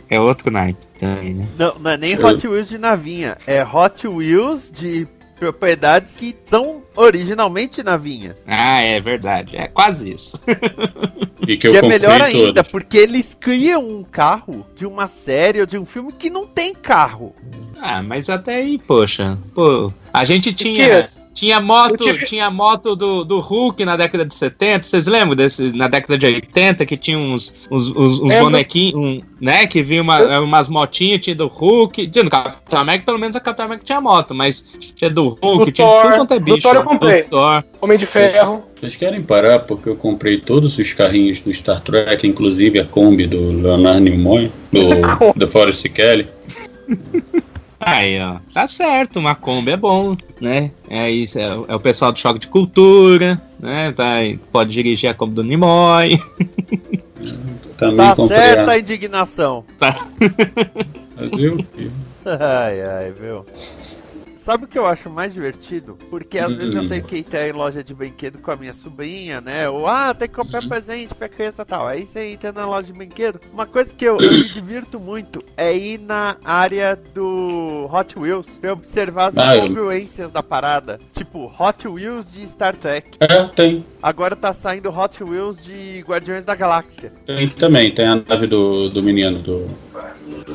é 0.09 0.21
outro 0.21 0.51
naipe 0.51 0.87
também, 0.99 1.35
né? 1.35 1.49
Não, 1.59 1.79
não 1.79 1.91
é 1.91 1.97
nem 1.97 2.23
Hot 2.23 2.47
Wheels 2.47 2.69
de 2.69 2.79
navinha. 2.79 3.37
É 3.47 3.65
Hot 3.65 4.07
Wheels 4.07 4.71
de 4.73 5.07
propriedades 5.39 6.17
que 6.17 6.35
são 6.47 6.83
originalmente 6.97 7.83
navinhas. 7.83 8.37
Ah, 8.47 8.81
é 8.81 9.01
verdade. 9.01 9.57
É 9.57 9.67
quase 9.67 10.13
isso. 10.13 10.41
e 11.47 11.57
que 11.57 11.67
eu 11.67 11.73
que 11.73 11.79
é 11.79 11.83
melhor 11.83 12.21
ainda, 12.21 12.63
porque 12.63 12.97
eles 12.97 13.37
criam 13.39 13.87
um 13.87 14.05
carro 14.05 14.65
de 14.75 14.87
uma 14.87 15.09
série 15.09 15.61
ou 15.61 15.67
de 15.67 15.77
um 15.77 15.85
filme 15.85 16.13
que 16.13 16.31
não 16.31 16.47
tem 16.47 16.75
carro. 16.75 17.35
Ah, 17.81 18.03
mas 18.03 18.29
até 18.31 18.57
aí, 18.57 18.79
poxa. 18.79 19.39
Pô, 19.55 19.93
a 20.13 20.25
gente 20.25 20.53
tinha. 20.53 21.01
Esquias. 21.01 21.25
Tinha 21.35 21.61
moto, 21.61 22.07
Eu 22.07 22.13
tive- 22.15 22.25
tinha 22.27 22.49
moto 22.49 22.95
do, 22.95 23.25
do 23.25 23.41
Hulk 23.41 23.85
na 23.85 23.97
década 23.97 24.25
de 24.25 24.33
70. 24.33 24.85
Vocês 24.87 25.09
lembram 25.09 25.35
desse 25.35 25.77
na 25.77 25.89
década 25.89 26.17
de 26.17 26.27
80 26.27 26.87
que 26.87 26.97
tinha 26.97 27.19
uns, 27.19 27.67
uns, 27.69 27.89
uns, 27.91 28.21
uns 28.21 28.29
Lembro. 28.29 28.45
bonequinhos, 28.45 28.95
um, 28.97 29.21
né? 29.41 29.67
Que 29.67 29.83
vinha 29.83 30.01
uma, 30.01 30.39
umas 30.39 30.69
motinhas, 30.69 31.21
tinha 31.21 31.35
do 31.35 31.49
Hulk. 31.49 32.07
Tinha 32.07 32.23
do 32.23 32.31
Capitão 32.31 32.79
América, 32.79 33.05
pelo 33.07 33.19
menos 33.19 33.35
a 33.35 33.41
Capitão 33.41 33.65
América 33.67 33.85
tinha 33.85 34.01
moto, 34.01 34.33
mas 34.33 34.63
tinha 34.95 35.11
do 35.11 35.31
Hulk, 35.43 35.65
Do 35.65 35.73
tinha 35.73 35.89
Thor. 35.89 36.03
tudo 36.03 36.15
quanto 36.19 36.35
é 36.35 36.39
Do 36.39 36.45
bicho. 36.45 36.63
Thor 36.63 36.77
eu 36.77 36.85
comprei. 36.85 37.23
Do 37.25 37.31
Thor. 37.31 37.65
Homem 37.81 37.99
de 37.99 38.07
Ferro. 38.07 38.63
Vocês 38.79 38.95
querem 38.95 39.21
parar 39.21 39.59
porque 39.59 39.89
eu 39.89 39.97
comprei 39.97 40.39
todos 40.39 40.79
os 40.79 40.93
carrinhos 40.93 41.43
do 41.43 41.53
Star 41.53 41.81
Trek, 41.81 42.25
inclusive 42.25 42.79
a 42.79 42.85
Kombi 42.85 43.27
do 43.27 43.61
Leonardo 43.61 43.99
Nimoy, 44.03 44.53
do, 44.71 44.81
do 45.35 45.49
Forrest 45.49 45.85
Kelly. 45.89 46.29
Aí, 47.85 48.21
ó. 48.21 48.37
Tá 48.53 48.67
certo, 48.67 49.19
uma 49.19 49.35
Kombi 49.35 49.73
é 49.73 49.77
bom, 49.77 50.17
né? 50.41 50.71
É 50.89 51.11
isso, 51.11 51.39
é, 51.39 51.45
é 51.45 51.75
o 51.75 51.81
pessoal 51.81 52.13
do 52.13 52.19
Choque 52.19 52.41
de 52.41 52.49
Cultura, 52.49 53.41
né? 53.61 53.93
Tá, 53.93 54.15
pode 54.51 54.73
dirigir 54.73 55.11
a 55.11 55.15
Kombi 55.15 55.35
do 55.35 55.45
Nimoy. 55.45 56.19
Também 57.77 57.97
Tá 58.09 58.17
comprei 58.17 58.39
certa 58.39 58.71
a... 58.73 58.79
indignação. 58.79 59.65
Fazer 61.17 61.49
o 61.49 61.57
quê? 61.59 61.91
Ai, 62.25 62.81
ai, 62.83 63.13
viu? 63.13 63.45
Sabe 64.45 64.65
o 64.65 64.69
que 64.69 64.79
eu 64.79 64.87
acho 64.87 65.09
mais 65.09 65.33
divertido? 65.33 65.97
Porque 66.11 66.39
às 66.39 66.53
vezes 66.53 66.75
eu 66.75 66.83
Hum. 66.83 66.89
tenho 66.89 67.03
que 67.03 67.21
até 67.21 67.49
em 67.49 67.53
loja 67.53 67.83
de 67.83 67.95
brinquedo 67.95 68.39
com 68.39 68.51
a 68.51 68.57
minha 68.57 68.75
sobrinha, 68.75 69.41
né? 69.41 69.69
Ou, 69.69 69.87
ah, 69.87 70.13
tem 70.15 70.29
que 70.29 70.35
comprar 70.35 70.63
Uhum. 70.63 70.69
presente 70.69 71.15
pra 71.15 71.29
criança 71.29 71.63
e 71.63 71.65
tal. 71.65 71.87
Aí 71.87 72.07
você 72.07 72.27
entra 72.33 72.53
na 72.53 72.67
loja 72.67 72.85
de 72.89 72.93
brinquedo. 72.93 73.41
Uma 73.53 73.67
coisa 73.67 73.93
que 73.95 74.05
eu, 74.05 74.19
eu 74.19 74.31
me 74.33 74.45
divirto 74.49 75.01
muito 75.01 75.39
é 75.57 75.77
ir 75.77 75.99
na 75.99 76.37
área 76.45 76.97
do 77.15 77.89
Hot 77.93 78.19
Wheels 78.19 78.59
pra 78.61 78.73
observar 78.73 79.29
as 79.29 79.37
Ah, 79.37 79.57
eu- 79.57 79.65
incongruências 79.65 80.31
da 80.31 80.43
parada. 80.43 80.99
Tipo, 81.13 81.51
Hot 81.59 81.87
Wheels 81.89 82.33
de 82.33 82.47
Star 82.47 82.77
Trek. 82.77 83.11
É, 83.21 83.45
tem. 83.45 83.85
Agora 84.03 84.37
tá 84.37 84.53
saindo 84.53 84.91
Hot 84.91 85.23
Wheels 85.25 85.63
de 85.65 86.01
Guardiões 86.07 86.45
da 86.45 86.55
Galáxia. 86.55 87.13
Tem 87.27 87.49
também. 87.49 87.91
Tem 87.95 88.07
a 88.07 88.17
nave 88.17 88.47
do, 88.47 88.89
do 88.91 89.03
menino 89.03 89.39
do. 89.39 89.65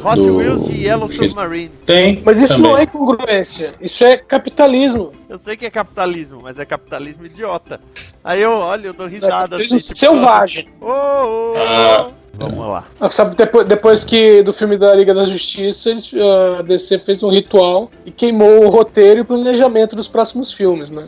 Hot 0.04 0.16
Do- 0.22 0.38
Wheels 0.38 0.66
de 0.66 0.84
Yellow. 0.86 1.10
Submarine. 1.10 1.70
Tem. 1.86 2.22
Mas 2.26 2.40
isso 2.42 2.56
também. 2.56 2.72
não 2.72 2.78
é 2.78 2.84
incongruência, 2.84 3.74
isso 3.82 4.04
é 4.04 4.18
capitalismo. 4.18 5.12
Eu 5.28 5.38
sei 5.40 5.58
que 5.58 5.66
é 5.66 5.70
capitalismo, 5.70 6.40
mas 6.44 6.58
é 6.58 6.66
capitalismo 6.66 7.26
idiota. 7.26 7.80
Aí 8.24 8.42
eu 8.42 8.52
olho, 8.52 8.88
eu 8.88 8.94
dou 8.94 9.08
risada. 9.08 9.32
Capitalismo 9.34 9.78
assim, 9.78 9.88
tipo, 9.88 10.00
selvagem. 10.00 10.68
Ô, 10.82 10.86
ô, 10.86 10.90
ô. 10.90 11.54
Ah. 11.58 12.08
Vamos 12.34 12.60
lá. 12.60 12.86
Ah, 13.02 13.12
Sabe, 13.12 13.36
depois, 13.36 13.66
depois 13.68 14.04
que 14.06 14.42
do 14.44 14.54
filme 14.54 14.78
da 14.78 14.96
Liga 14.96 15.14
da 15.14 15.26
Justiça, 15.26 15.90
eles, 15.90 16.10
ah, 16.14 16.60
a 16.60 16.62
DC 16.62 17.00
fez 17.00 17.22
um 17.22 17.30
ritual 17.30 17.92
e 18.06 18.12
queimou 18.12 18.64
o 18.66 18.70
roteiro 18.70 19.20
e 19.20 19.22
o 19.22 19.26
planejamento 19.26 19.94
dos 19.94 20.08
próximos 20.08 20.54
filmes, 20.54 20.90
né? 20.90 21.06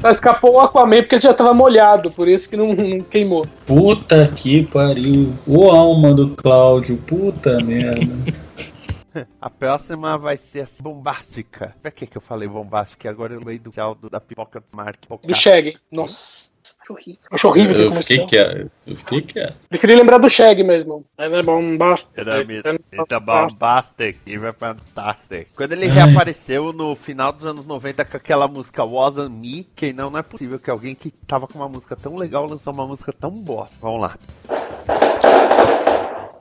Só 0.00 0.10
escapou 0.10 0.54
o 0.54 0.60
Aquaman 0.60 0.98
porque 1.02 1.16
ele 1.16 1.22
já 1.22 1.34
tava 1.34 1.52
molhado, 1.52 2.10
por 2.12 2.28
isso 2.28 2.48
que 2.48 2.56
não, 2.56 2.72
não 2.74 3.00
queimou. 3.00 3.44
Puta 3.66 4.28
que 4.28 4.62
pariu. 4.64 5.34
O 5.46 5.70
alma 5.70 6.14
do 6.14 6.36
Cláudio. 6.36 6.96
Puta 6.98 7.60
merda. 7.60 8.06
A 9.40 9.50
próxima 9.50 10.16
vai 10.16 10.36
ser 10.36 10.60
assim, 10.60 10.80
bombástica. 10.82 11.74
Pra 11.82 11.90
que 11.90 12.06
que 12.06 12.16
eu 12.16 12.20
falei 12.22 12.46
bombástica? 12.46 13.10
Agora 13.10 13.32
eu 13.32 13.38
lembrei 13.38 13.58
do 13.58 13.70
tchau 13.70 13.94
do- 13.96 14.08
da 14.08 14.20
pipoca 14.20 14.60
do 14.60 14.76
Mark. 14.76 14.98
Do 15.24 15.34
Shag. 15.34 15.76
Nossa, 15.90 16.50
que 16.84 16.92
horrível. 16.92 17.20
Acho 17.30 17.48
horrível 17.48 17.74
que 17.74 17.82
Eu 17.82 18.02
fiquei 18.02 18.26
quieto. 18.26 18.70
Eu 18.86 18.96
fiquei 18.96 19.22
quieto. 19.22 19.54
Preferia 19.68 19.96
lembrar 19.96 20.18
do 20.18 20.28
Shag 20.28 20.62
mesmo. 20.62 21.04
É 21.16 21.28
né, 21.28 21.42
bom, 21.42 21.76
basta. 21.76 22.08
Era 22.20 22.40
It's 22.40 23.18
bombastic, 23.22 24.18
even 24.26 24.52
fantastic. 24.52 25.48
Quando 25.54 25.72
ele 25.72 25.86
reapareceu 25.86 26.72
no 26.72 26.94
final 26.94 27.32
dos 27.32 27.46
anos 27.46 27.66
90 27.66 28.04
com 28.04 28.16
aquela 28.16 28.48
música 28.48 28.84
Wasn't 28.84 29.30
Me, 29.30 29.68
quem 29.76 29.92
não, 29.92 30.10
não 30.10 30.18
é 30.18 30.22
possível 30.22 30.58
que 30.58 30.70
alguém 30.70 30.94
que 30.94 31.10
tava 31.10 31.46
com 31.46 31.58
uma 31.58 31.68
música 31.68 31.94
tão 31.96 32.16
legal 32.16 32.46
lançou 32.46 32.72
uma 32.72 32.86
música 32.86 33.12
tão 33.12 33.30
bosta. 33.30 33.76
Vamos 33.80 34.02
lá. 34.02 34.16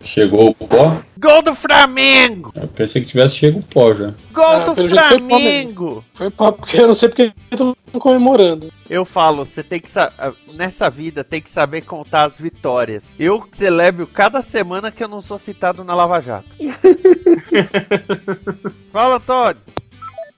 Chegou 0.01 0.49
o 0.49 0.53
pó? 0.67 0.97
Gol 1.19 1.41
do 1.41 1.55
Flamengo! 1.55 2.51
Eu 2.55 2.67
pensei 2.67 3.01
que 3.01 3.07
tivesse 3.07 3.35
chego 3.37 3.59
o 3.59 3.63
pó 3.63 3.93
já. 3.93 4.13
Gol 4.31 4.45
Ah, 4.45 4.59
do 4.59 4.75
Flamengo. 4.75 6.03
Foi 6.13 6.29
pra- 6.29 6.51
porque 6.51 6.79
eu 6.79 6.87
não 6.87 6.95
sei 6.95 7.09
porque 7.09 7.33
eu 7.51 7.57
tô 7.57 7.75
comemorando. 7.99 8.71
Eu 8.89 9.03
falo, 9.03 9.45
você 9.45 9.63
tem 9.63 9.79
que 9.79 9.89
ah, 9.97 10.31
nessa 10.55 10.89
vida 10.89 11.23
tem 11.23 11.41
que 11.41 11.49
saber 11.49 11.81
contar 11.81 12.23
as 12.25 12.37
vitórias. 12.37 13.05
Eu 13.19 13.43
celebro 13.53 14.05
cada 14.07 14.41
semana 14.41 14.91
que 14.91 15.03
eu 15.03 15.07
não 15.07 15.21
sou 15.21 15.37
citado 15.37 15.83
na 15.83 15.93
Lava 15.95 16.21
Jato. 16.21 16.45
Fala, 18.91 19.15
Antônio. 19.17 19.57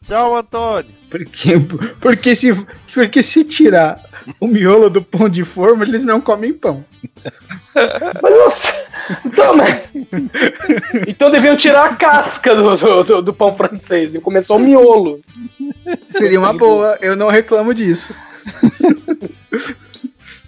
Tchau, 0.09 0.35
Antônio. 0.35 0.89
Porque, 1.09 1.51
porque, 2.01 2.35
se, 2.35 2.53
porque 2.93 3.23
se 3.23 3.43
tirar 3.43 3.99
o 4.39 4.47
miolo 4.47 4.89
do 4.89 5.01
pão 5.01 5.29
de 5.29 5.43
forma, 5.43 5.83
eles 5.85 6.03
não 6.05 6.19
comem 6.19 6.51
pão. 6.53 6.83
Mas 8.21 8.35
nossa, 8.35 8.73
então, 9.25 9.55
né? 9.55 9.83
então 11.07 11.31
deviam 11.31 11.55
tirar 11.55 11.85
a 11.85 11.95
casca 11.95 12.55
do, 12.55 13.03
do, 13.03 13.21
do- 13.21 13.33
pão 13.33 13.55
francês 13.55 14.13
e 14.13 14.19
começar 14.19 14.55
o 14.55 14.59
miolo. 14.59 15.19
Seria 16.11 16.39
uma 16.39 16.53
boa, 16.53 16.97
eu 17.01 17.15
não 17.15 17.27
reclamo 17.29 17.73
disso. 17.73 18.13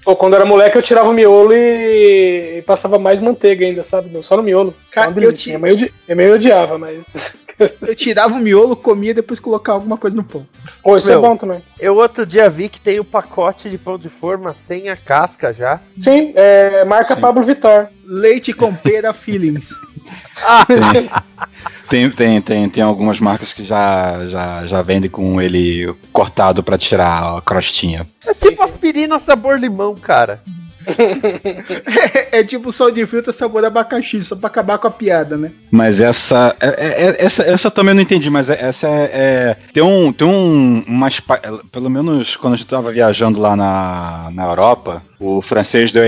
Pô, 0.03 0.15
quando 0.15 0.35
era 0.35 0.45
moleque 0.45 0.75
eu 0.77 0.81
tirava 0.81 1.09
o 1.09 1.13
miolo 1.13 1.53
e, 1.53 2.57
e 2.57 2.61
passava 2.63 2.97
mais 2.97 3.21
manteiga 3.21 3.63
ainda, 3.65 3.83
sabe? 3.83 4.09
Não, 4.09 4.23
Só 4.23 4.35
no 4.35 4.41
miolo. 4.43 4.73
Cara, 4.91 5.09
eu 5.09 5.13
delícia. 5.13 5.33
ti- 5.43 5.49
Minha 5.49 5.59
mãe 5.59 5.71
odi- 5.71 5.93
minha 6.07 6.15
mãe 6.15 6.31
odiava, 6.31 6.77
mas. 6.79 7.05
Eu 7.81 7.95
tirava 7.95 8.33
o 8.33 8.39
miolo, 8.39 8.75
comia 8.75 9.11
e 9.11 9.15
depois 9.15 9.39
colocava 9.39 9.77
alguma 9.77 9.97
coisa 9.97 10.15
no 10.15 10.23
pão. 10.23 10.45
Pô, 10.83 10.97
isso 10.97 11.09
Meu. 11.09 11.19
é 11.19 11.21
bom 11.21 11.37
também. 11.37 11.61
Eu 11.79 11.95
outro 11.97 12.25
dia 12.25 12.49
vi 12.49 12.69
que 12.69 12.79
tem 12.79 12.99
o 12.99 13.05
pacote 13.05 13.69
de 13.69 13.77
pão 13.77 13.97
de 13.97 14.09
forma 14.09 14.53
sem 14.53 14.89
a 14.89 14.95
casca 14.95 15.53
já. 15.53 15.79
Sim, 15.99 16.33
é, 16.35 16.83
marca 16.85 17.15
Pablo 17.15 17.43
Vittar. 17.43 17.91
Leite 18.05 18.53
com 18.53 18.73
pera 18.73 19.13
feelings. 19.13 19.69
Tem, 21.89 22.09
tem, 22.09 22.41
tem, 22.41 22.69
tem 22.69 22.83
algumas 22.83 23.19
marcas 23.19 23.53
que 23.53 23.65
já, 23.65 24.25
já, 24.27 24.65
já 24.65 24.81
vendem 24.81 25.09
com 25.09 25.41
ele 25.41 25.93
cortado 26.11 26.63
pra 26.63 26.77
tirar 26.77 27.37
a 27.37 27.41
crostinha. 27.41 28.07
É 28.25 28.33
tipo 28.33 28.63
aspirina 28.63 29.19
sabor 29.19 29.59
limão, 29.59 29.95
cara. 29.95 30.41
É, 32.31 32.39
é 32.39 32.43
tipo 32.43 32.71
sal 32.71 32.91
de 32.91 33.05
fruta 33.05 33.31
sabor 33.31 33.63
abacaxi, 33.63 34.21
só 34.23 34.35
pra 34.35 34.47
acabar 34.47 34.77
com 34.77 34.87
a 34.87 34.91
piada, 34.91 35.37
né? 35.37 35.51
Mas 35.69 35.99
essa, 35.99 36.55
é- 36.59 36.67
é- 36.67 37.03
é- 37.09 37.25
essa, 37.25 37.43
essa 37.43 37.71
também 37.71 37.93
não 37.93 38.01
entendi, 38.01 38.29
mas 38.29 38.49
é- 38.49 38.59
essa 38.61 38.87
é, 38.87 39.09
é- 39.13 39.57
tem 39.73 39.83
um, 39.83 40.11
tem 40.11 40.27
um, 40.27 40.83
umas, 40.87 41.19
pelo 41.71 41.89
menos 41.89 42.35
quando 42.35 42.53
a 42.53 42.57
gente 42.57 42.67
tava 42.67 42.91
viajando 42.91 43.39
lá 43.39 43.55
na, 43.55 44.29
na 44.33 44.45
Europa, 44.45 45.03
o 45.19 45.41
francês 45.41 45.91
deu, 45.91 46.03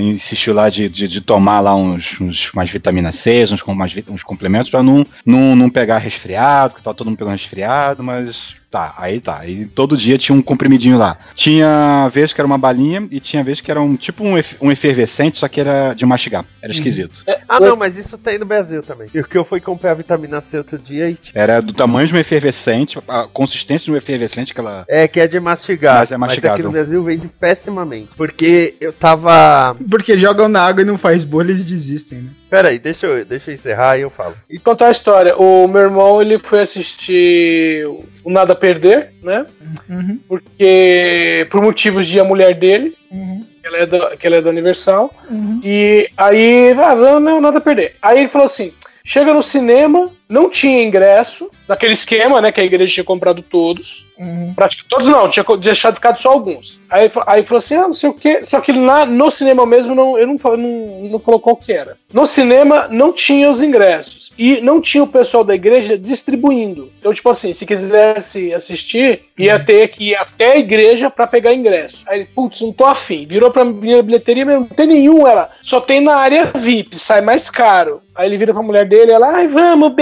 insistiu 0.00 0.52
lá 0.52 0.68
de, 0.68 0.88
de, 0.88 1.06
de 1.06 1.20
tomar 1.20 1.60
lá 1.60 1.74
uns, 1.74 2.20
uns 2.20 2.50
mais 2.52 2.68
vitamina 2.70 3.12
C, 3.12 3.44
uns, 3.44 3.62
uns 4.08 4.22
complementos 4.22 4.70
pra 4.70 4.82
não, 4.82 5.06
não, 5.24 5.54
não 5.54 5.70
pegar 5.70 5.98
resfriado, 5.98 6.74
que 6.74 6.82
tava 6.82 6.96
todo 6.96 7.06
mundo 7.06 7.18
pegando 7.18 7.34
resfriado, 7.34 8.02
mas 8.02 8.36
Tá, 8.76 8.92
aí 8.98 9.20
tá. 9.20 9.46
E 9.46 9.64
todo 9.64 9.96
dia 9.96 10.18
tinha 10.18 10.36
um 10.36 10.42
comprimidinho 10.42 10.98
lá. 10.98 11.16
Tinha 11.34 12.10
vez 12.12 12.34
que 12.34 12.40
era 12.42 12.46
uma 12.46 12.58
balinha 12.58 13.08
e 13.10 13.18
tinha 13.18 13.42
vez 13.42 13.58
que 13.58 13.70
era 13.70 13.80
um 13.80 13.96
tipo 13.96 14.22
um, 14.22 14.34
um 14.60 14.70
efervescente, 14.70 15.38
só 15.38 15.48
que 15.48 15.58
era 15.58 15.94
de 15.94 16.04
mastigar. 16.04 16.44
Era 16.60 16.74
esquisito. 16.74 17.22
Ah, 17.48 17.58
não, 17.58 17.74
mas 17.74 17.96
isso 17.96 18.18
tem 18.18 18.38
no 18.38 18.44
Brasil 18.44 18.82
também. 18.82 19.08
E 19.14 19.20
o 19.20 19.24
que 19.24 19.38
eu 19.38 19.46
fui 19.46 19.62
comprar 19.62 19.94
vitamina 19.94 20.42
C 20.42 20.58
outro 20.58 20.76
dia 20.76 21.08
e. 21.08 21.16
Era 21.32 21.62
do 21.62 21.72
tamanho 21.72 22.06
de 22.06 22.14
um 22.14 22.18
efervescente, 22.18 22.98
a 23.08 23.26
consistência 23.26 23.86
de 23.86 23.92
um 23.92 23.96
efervescente, 23.96 24.52
aquela. 24.52 24.84
É, 24.86 25.08
que 25.08 25.20
é 25.20 25.26
de 25.26 25.40
mastigar. 25.40 26.00
Mas 26.00 26.12
é 26.12 26.18
mastigável. 26.18 26.52
aqui 26.52 26.62
no 26.62 26.70
Brasil 26.70 27.02
vende 27.02 27.28
pessimamente. 27.28 28.10
Porque 28.14 28.74
eu 28.78 28.92
tava. 28.92 29.74
Porque 29.88 30.18
jogam 30.18 30.50
na 30.50 30.60
água 30.60 30.82
e 30.82 30.84
não 30.84 30.98
faz 30.98 31.24
bolha, 31.24 31.50
eles 31.50 31.64
desistem, 31.64 32.18
né? 32.18 32.30
Pera 32.48 32.68
aí, 32.68 32.78
deixa 32.78 33.06
eu, 33.06 33.24
deixa 33.24 33.50
eu 33.50 33.54
encerrar 33.54 33.98
e 33.98 34.02
eu 34.02 34.10
falo. 34.10 34.34
E 34.48 34.58
contar 34.58 34.88
a 34.88 34.90
história. 34.92 35.36
O 35.36 35.66
meu 35.66 35.82
irmão 35.82 36.22
ele 36.22 36.38
foi 36.38 36.60
assistir 36.60 37.84
o 37.86 38.30
Nada 38.30 38.52
a 38.52 38.56
Perder, 38.56 39.10
né? 39.22 39.44
Uhum, 39.88 40.18
Porque 40.28 41.46
por 41.50 41.60
motivos 41.62 42.06
de 42.06 42.20
a 42.20 42.24
mulher 42.24 42.54
dele, 42.54 42.94
uhum, 43.10 43.44
que 43.60 43.66
ela 43.66 43.78
é 43.78 43.86
da, 43.86 44.16
que 44.16 44.26
ela 44.26 44.36
é 44.36 44.42
da 44.42 44.50
Universal. 44.50 45.12
uhum. 45.28 45.60
E 45.64 46.08
aí, 46.16 46.72
ah, 46.78 46.94
não, 46.94 47.18
não, 47.18 47.40
nada 47.40 47.58
a 47.58 47.60
perder. 47.60 47.96
Aí 48.00 48.20
ele 48.20 48.28
falou 48.28 48.46
assim: 48.46 48.72
chega 49.04 49.34
no 49.34 49.42
cinema, 49.42 50.10
não 50.28 50.50
tinha 50.50 50.82
ingresso, 50.82 51.50
daquele 51.68 51.92
esquema, 51.92 52.40
né? 52.40 52.50
Que 52.50 52.60
a 52.60 52.64
igreja 52.64 52.94
tinha 52.94 53.04
comprado 53.04 53.42
todos. 53.42 54.06
Uhum. 54.18 54.52
Praticamente 54.54 54.88
todos 54.88 55.08
não, 55.08 55.28
tinha 55.28 55.44
deixado 55.58 55.96
ficado 55.96 56.20
só 56.20 56.30
alguns. 56.30 56.78
Aí, 56.88 57.10
aí 57.26 57.42
falou 57.42 57.58
assim: 57.58 57.74
ah, 57.74 57.82
não 57.82 57.94
sei 57.94 58.08
o 58.08 58.14
que. 58.14 58.42
Só 58.44 58.60
que 58.60 58.72
lá 58.72 59.04
no 59.04 59.30
cinema 59.30 59.66
mesmo, 59.66 59.94
não, 59.94 60.18
eu 60.18 60.26
não, 60.26 60.36
não, 60.56 61.08
não 61.10 61.18
falou 61.18 61.40
qual 61.40 61.56
que 61.56 61.72
era. 61.72 61.96
No 62.12 62.26
cinema 62.26 62.88
não 62.88 63.12
tinha 63.12 63.50
os 63.50 63.62
ingressos. 63.62 64.26
E 64.38 64.60
não 64.60 64.82
tinha 64.82 65.02
o 65.02 65.08
pessoal 65.08 65.42
da 65.42 65.54
igreja 65.54 65.96
distribuindo. 65.96 66.90
Então, 67.00 67.12
tipo 67.12 67.28
assim, 67.30 67.54
se 67.54 67.64
quisesse 67.64 68.52
assistir, 68.52 69.22
ia 69.38 69.58
ter 69.58 69.88
que 69.88 70.10
ir 70.10 70.14
até 70.14 70.52
a 70.52 70.58
igreja 70.58 71.08
pra 71.08 71.26
pegar 71.26 71.54
ingresso. 71.54 72.04
Aí 72.06 72.20
ele, 72.20 72.28
putz, 72.34 72.60
não 72.60 72.72
tô 72.72 72.84
afim. 72.84 73.26
Virou 73.26 73.50
pra 73.50 73.64
minha 73.64 74.02
bilheteria, 74.02 74.44
mas 74.44 74.54
não 74.56 74.66
tem 74.66 74.86
nenhum. 74.86 75.26
Ela 75.26 75.50
só 75.62 75.80
tem 75.80 76.00
na 76.00 76.16
área 76.16 76.52
VIP, 76.54 76.98
sai 76.98 77.22
mais 77.22 77.48
caro. 77.48 78.02
Aí 78.14 78.28
ele 78.28 78.38
vira 78.38 78.54
pra 78.54 78.62
mulher 78.62 78.86
dele, 78.86 79.12
ela, 79.12 79.28
ai, 79.28 79.46
vamos, 79.46 79.94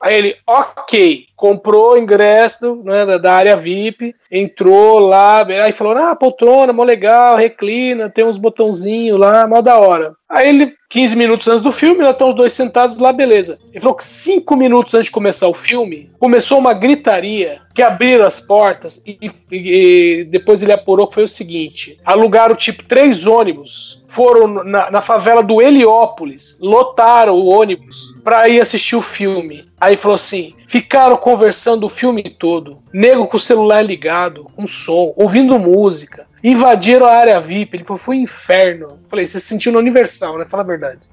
Aí 0.00 0.14
ele, 0.16 0.36
ok, 0.46 1.26
comprou 1.42 1.98
ingresso 1.98 2.80
né, 2.84 3.04
da, 3.04 3.18
da 3.18 3.32
área 3.34 3.56
VIP, 3.56 4.14
entrou 4.30 5.00
lá, 5.00 5.44
aí 5.44 5.72
falou, 5.72 5.96
ah, 5.98 6.14
poltrona, 6.14 6.72
mó 6.72 6.84
legal, 6.84 7.36
reclina, 7.36 8.08
tem 8.08 8.24
uns 8.24 8.38
botãozinhos 8.38 9.18
lá, 9.18 9.48
mó 9.48 9.60
da 9.60 9.76
hora. 9.76 10.14
Aí 10.30 10.48
ele, 10.48 10.72
15 10.88 11.16
minutos 11.16 11.48
antes 11.48 11.60
do 11.60 11.72
filme, 11.72 12.04
já 12.04 12.12
estão 12.12 12.28
os 12.30 12.36
dois 12.36 12.52
sentados 12.52 12.96
lá, 12.96 13.12
beleza. 13.12 13.58
Ele 13.72 13.80
falou 13.80 13.96
que 13.96 14.04
5 14.04 14.54
minutos 14.54 14.94
antes 14.94 15.06
de 15.06 15.10
começar 15.10 15.48
o 15.48 15.52
filme, 15.52 16.12
começou 16.20 16.58
uma 16.58 16.72
gritaria 16.72 17.60
que 17.74 17.82
abriram 17.82 18.24
as 18.24 18.38
portas 18.38 19.02
e, 19.04 19.18
e- 19.50 20.20
e 20.20 20.24
depois 20.24 20.62
ele 20.62 20.72
apurou 20.72 21.08
que 21.08 21.14
foi 21.14 21.24
o 21.24 21.28
seguinte: 21.28 21.98
alugaram 22.04 22.54
tipo 22.54 22.84
três 22.84 23.26
ônibus, 23.26 24.00
foram 24.06 24.46
na, 24.46 24.90
na 24.92 25.00
favela 25.00 25.42
do 25.42 25.60
Heliópolis, 25.60 26.56
lotaram 26.60 27.34
o 27.34 27.46
ônibus 27.46 28.14
pra 28.22 28.48
ir 28.48 28.60
assistir 28.60 28.94
o 28.96 29.02
filme. 29.02 29.64
Aí 29.80 29.96
falou 29.96 30.14
assim: 30.14 30.54
ficaram 30.72 31.18
conversando 31.18 31.84
o 31.84 31.90
filme 31.90 32.22
todo, 32.22 32.78
nego 32.94 33.26
com 33.26 33.36
o 33.36 33.40
celular 33.40 33.82
ligado, 33.82 34.44
com 34.56 34.66
som, 34.66 35.12
ouvindo 35.18 35.58
música. 35.58 36.26
invadiram 36.42 37.04
a 37.04 37.12
área 37.12 37.38
VIP. 37.38 37.76
Ele 37.76 37.84
falou, 37.84 37.98
foi 37.98 38.16
um 38.16 38.22
inferno. 38.22 38.98
Falei, 39.10 39.26
você 39.26 39.38
se 39.38 39.48
sentiu 39.48 39.70
no 39.70 39.78
Universal, 39.78 40.38
né? 40.38 40.46
Fala 40.46 40.62
a 40.62 40.66
verdade. 40.66 41.00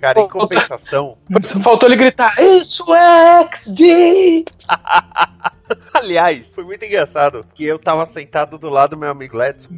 Cara, 0.00 0.20
em 0.20 0.28
compensação, 0.28 1.16
faltou 1.62 1.88
ele 1.88 1.94
gritar, 1.94 2.34
isso 2.40 2.92
é 2.92 3.48
XD! 3.54 4.44
aliás, 5.92 6.46
foi 6.54 6.64
muito 6.64 6.84
engraçado 6.84 7.44
que 7.54 7.64
eu 7.64 7.78
tava 7.78 8.06
sentado 8.06 8.58
do 8.58 8.68
lado 8.68 8.90
do 8.90 8.96
meu 8.96 9.10
amigo 9.10 9.32
Gladson 9.32 9.70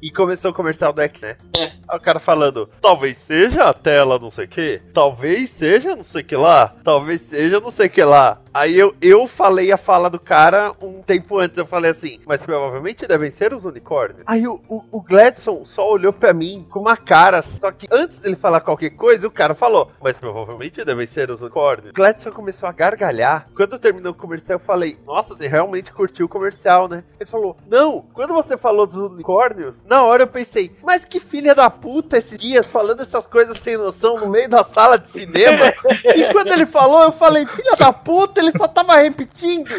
e 0.00 0.10
começou 0.10 0.50
o 0.50 0.54
comercial 0.54 0.92
do 0.92 1.02
X, 1.02 1.22
né? 1.22 1.36
É. 1.56 1.72
Aí 1.88 1.98
o 1.98 2.00
cara 2.00 2.18
falando, 2.18 2.68
talvez 2.80 3.18
seja 3.18 3.64
a 3.64 3.74
tela 3.74 4.18
não 4.18 4.30
sei 4.30 4.44
o 4.44 4.48
que, 4.48 4.80
talvez 4.92 5.50
seja 5.50 5.94
não 5.94 6.02
sei 6.02 6.22
o 6.22 6.24
que 6.24 6.36
lá, 6.36 6.74
talvez 6.82 7.20
seja 7.22 7.60
não 7.60 7.70
sei 7.70 7.86
o 7.86 7.90
que 7.90 8.02
lá. 8.02 8.40
Aí 8.52 8.78
eu, 8.78 8.94
eu 9.02 9.26
falei 9.26 9.70
a 9.70 9.76
fala 9.76 10.08
do 10.08 10.18
cara 10.18 10.72
um 10.80 11.02
tempo 11.02 11.38
antes, 11.38 11.58
eu 11.58 11.66
falei 11.66 11.90
assim, 11.90 12.20
mas 12.26 12.40
provavelmente 12.40 13.06
devem 13.06 13.30
ser 13.30 13.52
os 13.52 13.66
unicórnios. 13.66 14.22
Aí 14.26 14.48
o, 14.48 14.60
o, 14.66 14.82
o 14.90 15.02
Gladson 15.02 15.62
só 15.64 15.90
olhou 15.90 16.12
pra 16.12 16.32
mim 16.32 16.66
com 16.70 16.80
uma 16.80 16.96
cara, 16.96 17.42
só 17.42 17.70
que 17.70 17.86
antes 17.90 18.18
dele 18.18 18.36
falar 18.36 18.60
qualquer 18.60 18.90
coisa, 18.90 19.26
o 19.26 19.30
cara 19.30 19.54
falou, 19.54 19.92
mas 20.02 20.16
provavelmente 20.16 20.82
devem 20.84 21.06
ser 21.06 21.30
os 21.30 21.42
unicórnios. 21.42 21.92
Gladson 21.92 22.30
começou 22.30 22.66
a 22.66 22.72
gargalhar. 22.72 23.46
Quando 23.54 23.78
terminou 23.78 24.12
o 24.12 24.16
comercial, 24.16 24.58
eu 24.58 24.64
falei, 24.64 24.96
nossa, 25.04 25.25
você 25.28 25.46
realmente 25.46 25.92
curtiu 25.92 26.26
o 26.26 26.28
comercial, 26.28 26.88
né? 26.88 27.04
Ele 27.18 27.28
falou, 27.28 27.56
não, 27.66 28.04
quando 28.12 28.34
você 28.34 28.56
falou 28.56 28.86
dos 28.86 28.96
unicórnios, 28.96 29.84
na 29.84 30.02
hora 30.02 30.22
eu 30.24 30.28
pensei, 30.28 30.70
mas 30.82 31.04
que 31.04 31.20
filha 31.20 31.54
da 31.54 31.68
puta 31.70 32.16
esses 32.18 32.38
dias 32.38 32.66
falando 32.66 33.02
essas 33.02 33.26
coisas 33.26 33.58
sem 33.58 33.76
noção 33.76 34.18
no 34.18 34.28
meio 34.28 34.48
da 34.48 34.64
sala 34.64 34.98
de 34.98 35.10
cinema. 35.10 35.72
e 36.14 36.32
quando 36.32 36.52
ele 36.52 36.66
falou, 36.66 37.02
eu 37.02 37.12
falei, 37.12 37.46
filha 37.46 37.76
da 37.76 37.92
puta, 37.92 38.40
ele 38.40 38.52
só 38.52 38.66
tava 38.68 38.96
repetindo. 38.96 39.70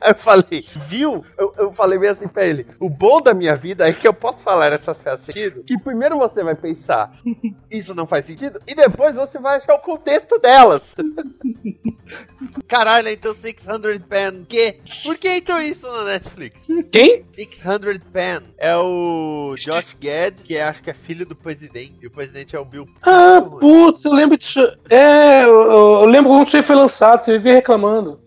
Aí 0.00 0.10
eu 0.10 0.14
falei, 0.14 0.64
viu? 0.86 1.24
Eu, 1.36 1.54
eu 1.58 1.72
falei 1.72 1.98
bem 1.98 2.10
assim 2.10 2.28
pra 2.28 2.46
ele: 2.46 2.66
o 2.78 2.88
bom 2.88 3.20
da 3.20 3.34
minha 3.34 3.54
vida 3.54 3.88
é 3.88 3.92
que 3.92 4.08
eu 4.08 4.14
posso 4.14 4.38
falar 4.38 4.72
essas 4.72 4.96
peças 4.98 5.34
que 5.66 5.78
primeiro 5.78 6.18
você 6.18 6.42
vai 6.42 6.54
pensar, 6.54 7.12
isso 7.70 7.94
não 7.94 8.06
faz 8.06 8.24
sentido, 8.24 8.60
e 8.66 8.74
depois 8.74 9.14
você 9.14 9.38
vai 9.38 9.58
achar 9.58 9.74
o 9.74 9.80
contexto 9.80 10.38
delas. 10.38 10.82
Caralho, 12.66 13.08
então 13.08 13.34
600 13.34 13.98
Pen. 14.08 14.44
Que? 14.48 14.78
Por 15.04 15.16
que 15.16 15.28
então 15.28 15.60
isso 15.60 15.86
na 15.86 16.04
Netflix? 16.04 16.66
Quem? 16.90 17.24
600 17.32 17.98
Pen 18.12 18.40
é 18.58 18.76
o 18.76 19.54
Josh 19.58 19.96
Gad, 20.00 20.40
que 20.42 20.56
é, 20.56 20.64
acho 20.64 20.82
que 20.82 20.90
é 20.90 20.94
filho 20.94 21.26
do 21.26 21.36
presidente, 21.36 21.94
e 22.00 22.06
o 22.06 22.10
presidente 22.10 22.56
é 22.56 22.58
o 22.58 22.64
Bill. 22.64 22.88
Ah, 23.02 23.40
putz, 23.42 24.04
eu 24.04 24.12
lembro 24.12 24.36
disso. 24.36 24.60
É, 24.88 25.44
eu, 25.44 25.70
eu 25.70 26.06
lembro 26.06 26.30
quando 26.30 26.48
isso 26.48 26.56
aí 26.56 26.62
foi 26.62 26.76
lançado, 26.76 27.24
você 27.24 27.32
vivia 27.32 27.54
reclamando. 27.54 28.20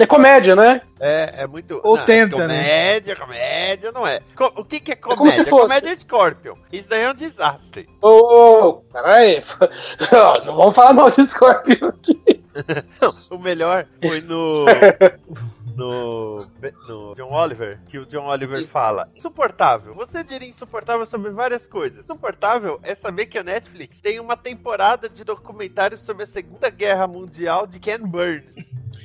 É 0.00 0.06
comédia, 0.06 0.56
né? 0.56 0.82
É, 1.00 1.34
é 1.42 1.46
muito. 1.46 1.80
Ou 1.82 1.96
não, 1.96 2.04
tenta, 2.04 2.36
né? 2.36 2.42
comédia, 2.62 3.16
comédia, 3.16 3.92
não 3.92 4.06
é. 4.06 4.20
Co- 4.34 4.52
o 4.56 4.64
que, 4.64 4.80
que 4.80 4.92
é 4.92 4.96
como 4.96 5.16
comédia? 5.16 5.44
se 5.44 5.50
fosse. 5.50 5.68
Comédia 5.68 5.90
é 5.90 5.96
Scorpion. 5.96 6.54
Isso 6.72 6.88
daí 6.88 7.02
é 7.02 7.10
um 7.10 7.14
desastre. 7.14 7.88
Ô, 8.02 8.08
ô, 8.08 8.74
peraí. 8.92 9.42
Ó, 10.12 10.44
Não 10.46 10.56
vamos 10.56 10.74
falar 10.74 10.92
mal 10.92 11.10
de 11.10 11.26
Scorpion 11.26 11.88
aqui. 11.88 12.20
Não, 13.00 13.14
o 13.36 13.38
melhor 13.40 13.86
foi 14.02 14.20
no. 14.20 14.64
No, 15.78 16.44
no 16.88 17.14
John 17.14 17.32
Oliver, 17.32 17.80
que 17.86 17.98
o 17.98 18.06
John 18.06 18.26
Oliver 18.26 18.66
fala: 18.66 19.08
insuportável. 19.14 19.94
Você 19.94 20.24
diria 20.24 20.48
insuportável 20.48 21.06
sobre 21.06 21.30
várias 21.30 21.66
coisas. 21.66 22.04
Insuportável 22.04 22.80
é 22.82 22.94
saber 22.94 23.26
que 23.26 23.38
a 23.38 23.44
Netflix 23.44 24.00
tem 24.00 24.18
uma 24.18 24.36
temporada 24.36 25.08
de 25.08 25.22
documentários 25.22 26.00
sobre 26.00 26.24
a 26.24 26.26
Segunda 26.26 26.68
Guerra 26.68 27.06
Mundial 27.06 27.66
de 27.66 27.78
Ken 27.78 28.00
Burns. 28.00 28.54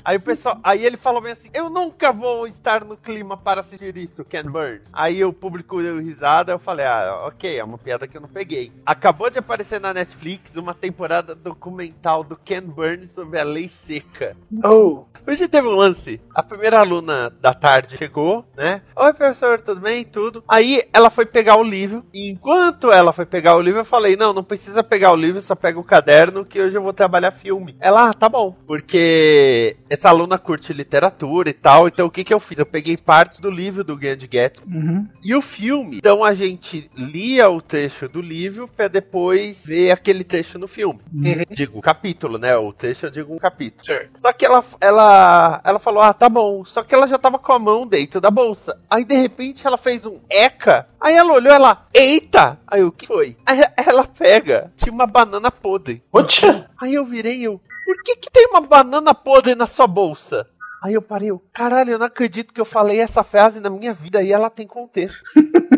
Aí 0.05 0.17
o 0.17 0.21
pessoal, 0.21 0.59
aí 0.63 0.85
ele 0.85 0.97
falou 0.97 1.21
bem 1.21 1.31
assim: 1.31 1.49
Eu 1.53 1.69
nunca 1.69 2.11
vou 2.11 2.45
estar 2.47 2.83
no 2.83 2.97
clima 2.97 3.37
para 3.37 3.61
assistir 3.61 3.95
isso, 3.95 4.25
Ken 4.25 4.43
Burns. 4.43 4.81
Aí 4.91 5.23
o 5.23 5.31
público 5.31 5.81
deu 5.81 5.99
risada, 5.99 6.51
eu 6.51 6.59
falei: 6.59 6.85
Ah, 6.85 7.23
ok, 7.27 7.57
é 7.57 7.63
uma 7.63 7.77
piada 7.77 8.07
que 8.07 8.17
eu 8.17 8.21
não 8.21 8.27
peguei. 8.27 8.71
Acabou 8.85 9.29
de 9.29 9.39
aparecer 9.39 9.79
na 9.79 9.93
Netflix 9.93 10.57
uma 10.57 10.73
temporada 10.73 11.33
documental 11.33 12.23
do 12.23 12.35
Ken 12.35 12.61
Burns 12.61 13.11
sobre 13.11 13.39
a 13.39 13.43
lei 13.43 13.69
seca. 13.69 14.35
Oh. 14.63 15.05
Hoje 15.25 15.47
teve 15.47 15.67
um 15.67 15.75
lance. 15.75 16.19
A 16.35 16.43
primeira 16.43 16.62
aluna 16.71 17.29
da 17.41 17.53
tarde 17.53 17.97
chegou, 17.97 18.45
né? 18.55 18.81
Oi, 18.95 19.13
professor, 19.13 19.59
tudo 19.59 19.81
bem? 19.81 20.03
Tudo. 20.05 20.43
Aí 20.47 20.81
ela 20.93 21.09
foi 21.09 21.25
pegar 21.25 21.57
o 21.57 21.63
livro. 21.63 22.05
E 22.13 22.29
enquanto 22.29 22.91
ela 22.91 23.11
foi 23.11 23.25
pegar 23.25 23.55
o 23.57 23.61
livro, 23.61 23.81
eu 23.81 23.85
falei: 23.85 24.15
Não, 24.15 24.31
não 24.31 24.43
precisa 24.43 24.83
pegar 24.83 25.11
o 25.11 25.15
livro, 25.15 25.41
só 25.41 25.55
pega 25.55 25.79
o 25.79 25.83
caderno 25.83 26.45
que 26.45 26.61
hoje 26.61 26.77
eu 26.77 26.81
vou 26.83 26.93
trabalhar 26.93 27.31
filme. 27.31 27.75
Ela, 27.79 28.09
ah, 28.09 28.13
tá 28.13 28.29
bom. 28.29 28.55
Porque 28.65 29.75
essa 29.89 30.09
aluna 30.09 30.37
curte 30.37 30.71
literatura 30.71 31.49
e 31.49 31.53
tal. 31.53 31.87
Então 31.87 32.05
o 32.07 32.11
que 32.11 32.23
que 32.23 32.33
eu 32.33 32.39
fiz? 32.39 32.59
Eu 32.59 32.65
peguei 32.65 32.95
partes 32.95 33.39
do 33.39 33.49
livro 33.49 33.83
do 33.83 33.97
Grande 33.97 34.27
Gatsby 34.27 34.63
Uhum. 34.73 35.07
e 35.23 35.35
o 35.35 35.41
filme. 35.41 35.97
Então 35.97 36.23
a 36.23 36.33
gente 36.33 36.89
lia 36.95 37.49
o 37.49 37.61
trecho 37.61 38.07
do 38.07 38.21
livro 38.21 38.67
pra 38.67 38.87
depois 38.87 39.63
ver 39.65 39.91
aquele 39.91 40.23
trecho 40.23 40.59
no 40.59 40.67
filme. 40.67 40.99
Uhum. 41.13 41.43
Digo, 41.49 41.81
capítulo, 41.81 42.37
né? 42.37 42.55
O 42.55 42.71
trecho 42.71 43.05
eu 43.07 43.09
digo 43.09 43.33
um 43.33 43.39
capítulo. 43.39 43.83
Certo. 43.83 44.11
Só 44.21 44.31
que 44.31 44.45
ela, 44.45 44.63
ela, 44.79 45.61
ela 45.63 45.79
falou, 45.79 46.01
ah, 46.03 46.13
tá 46.13 46.29
bom. 46.29 46.52
Só 46.65 46.83
que 46.83 46.93
ela 46.93 47.07
já 47.07 47.17
tava 47.17 47.39
com 47.39 47.53
a 47.53 47.59
mão 47.59 47.87
dentro 47.87 48.21
da 48.21 48.29
bolsa. 48.29 48.79
Aí, 48.89 49.03
de 49.03 49.15
repente, 49.15 49.65
ela 49.65 49.77
fez 49.77 50.05
um 50.05 50.19
eca. 50.29 50.87
Aí 50.99 51.15
ela 51.15 51.33
olhou, 51.33 51.53
ela, 51.53 51.87
eita! 51.93 52.59
Aí, 52.67 52.83
o 52.83 52.91
que 52.91 53.07
foi? 53.07 53.35
Aí 53.45 53.59
ela 53.77 54.05
pega, 54.05 54.71
tinha 54.77 54.93
uma 54.93 55.07
banana 55.07 55.49
podre. 55.49 56.03
Poxa. 56.11 56.69
Aí 56.79 56.93
eu 56.93 57.03
virei, 57.03 57.41
eu, 57.41 57.59
por 57.85 58.03
que 58.03 58.15
que 58.17 58.31
tem 58.31 58.47
uma 58.47 58.61
banana 58.61 59.13
podre 59.13 59.55
na 59.55 59.65
sua 59.65 59.87
bolsa? 59.87 60.47
Aí 60.83 60.93
eu 60.95 61.01
parei, 61.01 61.31
eu, 61.31 61.41
caralho, 61.53 61.91
eu 61.91 61.99
não 61.99 62.07
acredito 62.07 62.53
que 62.53 62.59
eu 62.59 62.65
falei 62.65 62.99
essa 62.99 63.23
frase 63.23 63.61
na 63.61 63.69
minha 63.69 63.93
vida 63.93 64.21
e 64.21 64.33
ela 64.33 64.49
tem 64.49 64.67
contexto. 64.67 65.23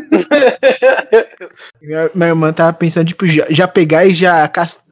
Minha, 1.82 2.10
minha 2.14 2.30
irmã 2.30 2.54
tava 2.54 2.74
pensando, 2.74 3.08
tipo, 3.08 3.28
já, 3.28 3.46
já 3.50 3.68
pegar 3.68 4.06
e 4.06 4.14
já 4.14 4.50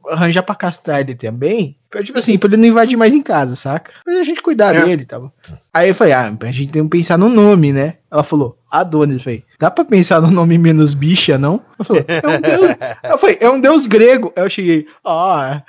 arranjar 0.08 0.42
pra 0.42 0.54
castrar 0.54 1.00
ele 1.00 1.14
também. 1.14 1.76
Pra, 1.94 2.02
tipo 2.02 2.18
assim, 2.18 2.36
pra 2.36 2.48
ele 2.48 2.56
não 2.56 2.66
invadir 2.66 2.96
mais 2.96 3.14
em 3.14 3.22
casa, 3.22 3.54
saca? 3.54 3.92
Pra 4.04 4.24
gente 4.24 4.42
cuidar 4.42 4.74
É. 4.74 4.84
dele 4.84 5.02
e 5.02 5.06
tal. 5.06 5.32
Aí 5.72 5.90
eu 5.90 5.94
falei, 5.94 6.12
ah, 6.12 6.36
a 6.40 6.46
gente 6.50 6.72
tem 6.72 6.82
que 6.82 6.88
pensar 6.88 7.16
no 7.16 7.28
nome, 7.28 7.72
né? 7.72 7.98
Ela 8.10 8.24
falou, 8.24 8.58
Adonis. 8.68 9.22
Falei, 9.22 9.44
dá 9.60 9.70
pra 9.70 9.84
pensar 9.84 10.20
no 10.20 10.28
nome 10.28 10.58
menos 10.58 10.92
bicha, 10.92 11.38
não? 11.38 11.62
Ela 11.78 11.84
falou, 11.84 12.04
é 12.08 12.26
um 12.28 12.40
deus. 12.40 12.76
Eu 13.12 13.18
falei, 13.18 13.38
é 13.40 13.48
um 13.48 13.60
deus 13.60 13.86
grego. 13.86 14.32
Aí 14.36 14.42
eu 14.42 14.50
cheguei, 14.50 14.88
ah, 15.04 15.62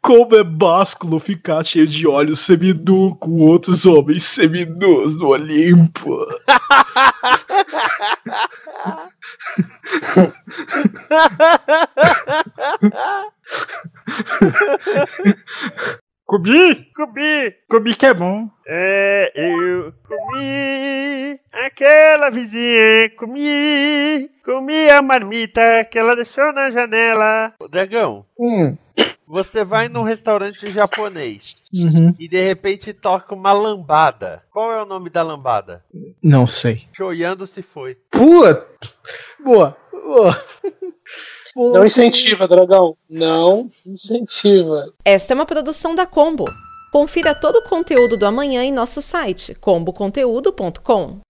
como 0.00 0.36
é 0.36 0.44
básculo 0.44 1.18
ficar 1.18 1.64
cheio 1.64 1.88
de 1.88 2.06
olhos 2.06 2.38
seminu 2.38 3.16
com 3.16 3.32
outros 3.40 3.84
homens 3.84 4.22
seminus 4.22 5.18
no 5.20 5.30
Olimpo. 5.30 6.24
Comi? 16.26 16.74
Comi! 16.94 17.52
Comi 17.68 17.94
que 17.94 18.06
é 18.06 18.14
bom. 18.14 18.48
É, 18.66 19.30
eu 19.34 19.92
comi 20.08 21.38
aquela 21.52 22.30
vizinha, 22.30 23.10
comi, 23.16 24.30
comi 24.44 24.88
a 24.88 25.02
marmita 25.02 25.84
que 25.90 25.98
ela 25.98 26.16
deixou 26.16 26.50
na 26.52 26.70
janela. 26.70 27.52
Ô, 27.60 27.68
Dragão, 27.68 28.24
Hum. 28.38 28.74
você 29.26 29.62
vai 29.64 29.88
num 29.88 30.02
restaurante 30.02 30.70
japonês 30.70 31.64
Uhum. 31.74 32.14
e 32.18 32.26
de 32.26 32.40
repente 32.42 32.94
toca 32.94 33.34
uma 33.34 33.52
lambada. 33.52 34.42
Qual 34.50 34.72
é 34.72 34.82
o 34.82 34.86
nome 34.86 35.10
da 35.10 35.22
lambada? 35.22 35.84
Não 36.22 36.46
sei. 36.46 36.88
Choyando 36.96 37.46
se 37.46 37.60
foi. 37.60 37.98
Pua! 38.10 38.66
Boa! 39.44 39.76
Boa! 39.92 40.42
Não 41.56 41.84
incentiva, 41.84 42.48
dragão. 42.48 42.96
Não 43.08 43.68
incentiva. 43.86 44.84
Esta 45.04 45.32
é 45.32 45.36
uma 45.36 45.46
produção 45.46 45.94
da 45.94 46.06
Combo. 46.06 46.46
Confira 46.92 47.34
todo 47.34 47.56
o 47.56 47.62
conteúdo 47.62 48.16
do 48.16 48.24
amanhã 48.24 48.62
em 48.62 48.72
nosso 48.72 49.02
site 49.02 49.54
comboconteúdo.com. 49.56 51.23